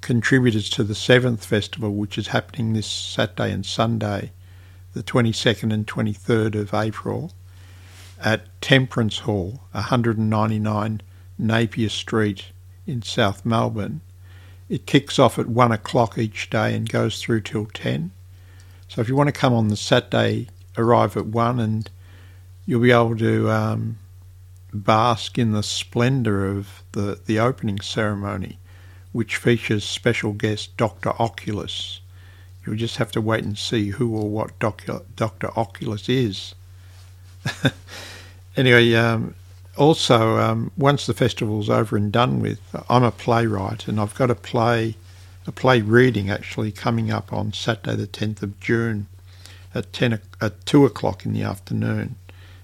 contributors 0.00 0.70
to 0.70 0.84
the 0.84 0.94
seventh 0.94 1.44
festival, 1.44 1.94
which 1.94 2.18
is 2.18 2.28
happening 2.28 2.72
this 2.72 2.86
Saturday 2.86 3.52
and 3.52 3.64
Sunday, 3.64 4.32
the 4.94 5.02
22nd 5.02 5.72
and 5.72 5.86
23rd 5.86 6.54
of 6.54 6.74
April, 6.74 7.32
at 8.20 8.60
Temperance 8.60 9.18
Hall, 9.20 9.60
199 9.72 11.02
Napier 11.38 11.88
Street 11.88 12.46
in 12.86 13.02
South 13.02 13.44
Melbourne. 13.44 14.00
It 14.68 14.86
kicks 14.86 15.18
off 15.18 15.38
at 15.38 15.46
one 15.46 15.72
o'clock 15.72 16.18
each 16.18 16.50
day 16.50 16.74
and 16.74 16.88
goes 16.88 17.20
through 17.20 17.42
till 17.42 17.66
10. 17.66 18.10
So 18.88 19.00
if 19.00 19.08
you 19.08 19.16
want 19.16 19.28
to 19.28 19.32
come 19.32 19.52
on 19.52 19.68
the 19.68 19.76
Saturday, 19.76 20.48
arrive 20.78 21.16
at 21.16 21.26
one 21.26 21.60
and 21.60 21.90
you'll 22.64 22.80
be 22.80 22.90
able 22.90 23.16
to 23.16 23.50
um, 23.50 23.98
bask 24.72 25.38
in 25.38 25.52
the 25.52 25.62
splendour 25.62 26.46
of 26.46 26.82
the, 26.92 27.20
the 27.26 27.38
opening 27.38 27.80
ceremony 27.80 28.58
which 29.16 29.38
features 29.38 29.82
special 29.82 30.32
guest 30.34 30.76
Dr. 30.76 31.10
Oculus. 31.18 32.00
You'll 32.64 32.76
just 32.76 32.98
have 32.98 33.10
to 33.12 33.20
wait 33.22 33.44
and 33.44 33.56
see 33.56 33.88
who 33.88 34.14
or 34.14 34.28
what 34.28 34.58
Dr. 34.58 35.00
Dr. 35.16 35.50
Oculus 35.58 36.10
is. 36.10 36.54
anyway, 38.58 38.92
um, 38.92 39.34
also, 39.74 40.36
um, 40.36 40.70
once 40.76 41.06
the 41.06 41.14
festival's 41.14 41.70
over 41.70 41.96
and 41.96 42.12
done 42.12 42.40
with, 42.40 42.60
I'm 42.90 43.04
a 43.04 43.10
playwright 43.10 43.88
and 43.88 43.98
I've 43.98 44.14
got 44.14 44.30
a 44.30 44.34
play 44.34 44.96
a 45.46 45.52
play 45.52 45.80
reading 45.80 46.28
actually 46.28 46.70
coming 46.70 47.10
up 47.10 47.32
on 47.32 47.54
Saturday 47.54 47.96
the 47.96 48.06
10th 48.06 48.42
of 48.42 48.60
June 48.60 49.06
at 49.74 49.94
10 49.94 50.14
o- 50.14 50.44
at 50.44 50.66
2 50.66 50.84
o'clock 50.84 51.24
in 51.24 51.32
the 51.32 51.42
afternoon 51.42 52.16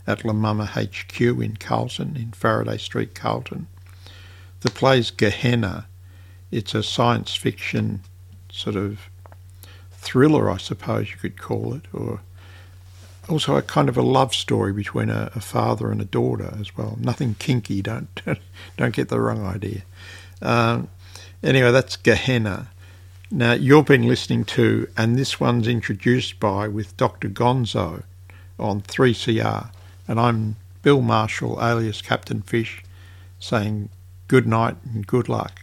at 0.06 0.22
La 0.22 0.34
Mama 0.34 0.66
HQ 0.66 1.18
in 1.18 1.56
Carlton, 1.56 2.14
in 2.16 2.32
Faraday 2.32 2.76
Street, 2.76 3.14
Carlton. 3.14 3.68
The 4.60 4.70
play's 4.70 5.10
Gehenna. 5.10 5.86
It's 6.52 6.74
a 6.74 6.82
science 6.82 7.34
fiction 7.34 8.02
sort 8.52 8.76
of 8.76 9.08
thriller, 9.90 10.50
I 10.50 10.58
suppose 10.58 11.10
you 11.10 11.16
could 11.16 11.38
call 11.40 11.74
it, 11.74 11.86
or 11.92 12.20
also 13.28 13.56
a 13.56 13.62
kind 13.62 13.88
of 13.88 13.96
a 13.96 14.02
love 14.02 14.34
story 14.34 14.72
between 14.72 15.08
a, 15.08 15.30
a 15.34 15.40
father 15.40 15.90
and 15.90 16.00
a 16.00 16.04
daughter 16.04 16.54
as 16.60 16.76
well. 16.76 16.98
Nothing 17.00 17.34
kinky. 17.38 17.82
Don't 17.82 18.20
don't 18.76 18.94
get 18.94 19.08
the 19.08 19.18
wrong 19.18 19.44
idea. 19.44 19.82
Um, 20.40 20.88
anyway, 21.42 21.72
that's 21.72 21.96
Gehenna. 21.96 22.68
Now 23.30 23.54
you've 23.54 23.86
been 23.86 24.06
listening 24.06 24.44
to, 24.44 24.88
and 24.96 25.16
this 25.16 25.40
one's 25.40 25.66
introduced 25.66 26.38
by 26.38 26.68
with 26.68 26.94
Dr. 26.98 27.30
Gonzo 27.30 28.02
on 28.58 28.82
3CR, 28.82 29.70
and 30.06 30.20
I'm 30.20 30.56
Bill 30.82 31.00
Marshall, 31.00 31.58
alias 31.62 32.02
Captain 32.02 32.42
Fish, 32.42 32.82
saying 33.40 33.88
good 34.28 34.46
night 34.46 34.76
and 34.84 35.06
good 35.06 35.30
luck. 35.30 35.62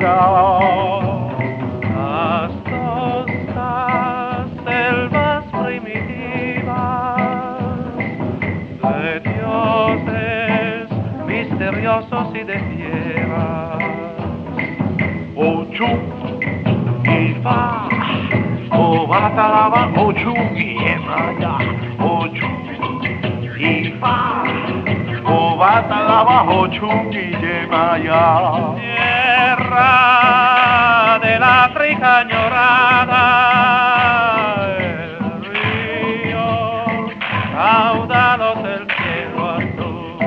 Palmera. 0.00 1.28
Las 3.54 4.48
selvas 4.64 5.44
primitivas 5.62 7.16
de 8.82 9.20
dioses 9.20 10.88
misteriosos 11.26 12.26
y 12.34 12.42
de 12.44 12.56
tierras. 12.56 13.78
Ochu 15.36 15.86
y 17.04 17.34
fa, 17.42 17.88
o 18.72 19.06
batalaba 19.06 19.90
ochu 19.96 20.34
y 20.54 20.76
emaya, 20.76 21.58
ochu 21.98 22.46
y 23.58 23.90
fa. 24.00 24.44
Cobata 25.30 26.20
abajo 26.20 26.66
Chunguillemaya. 26.68 28.99
Tierra 29.80 31.18
del 31.22 31.42
África 31.42 32.18
añorada, 32.18 33.16
el 34.78 35.18
río, 35.54 36.48
caudalos 37.54 38.62
del 38.62 38.86
cielo 38.90 39.50
azul. 39.50 40.18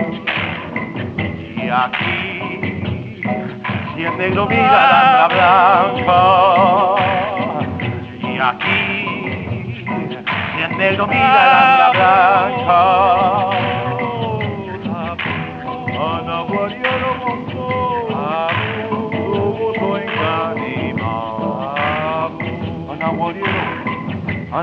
Y 1.56 1.70
aquí, 1.70 3.22
si 3.96 4.04
el 4.04 4.18
negro 4.18 4.48
mira 4.48 4.72
la 5.20 5.28
blanca, 5.36 6.22
y 8.22 8.40
aquí, 8.40 9.86
si 10.56 10.62
el 10.64 10.78
negro 10.78 11.06
mira 11.06 11.78
la 11.78 11.90
blanca. 11.92 13.03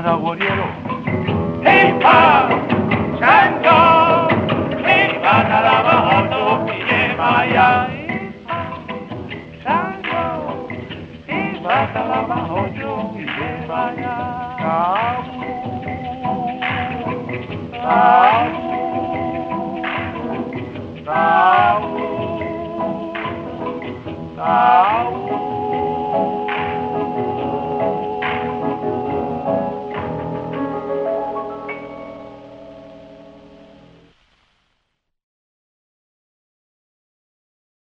nada, 0.01 0.15
guerrero. 0.15 0.65
¡Hey! 1.63 1.93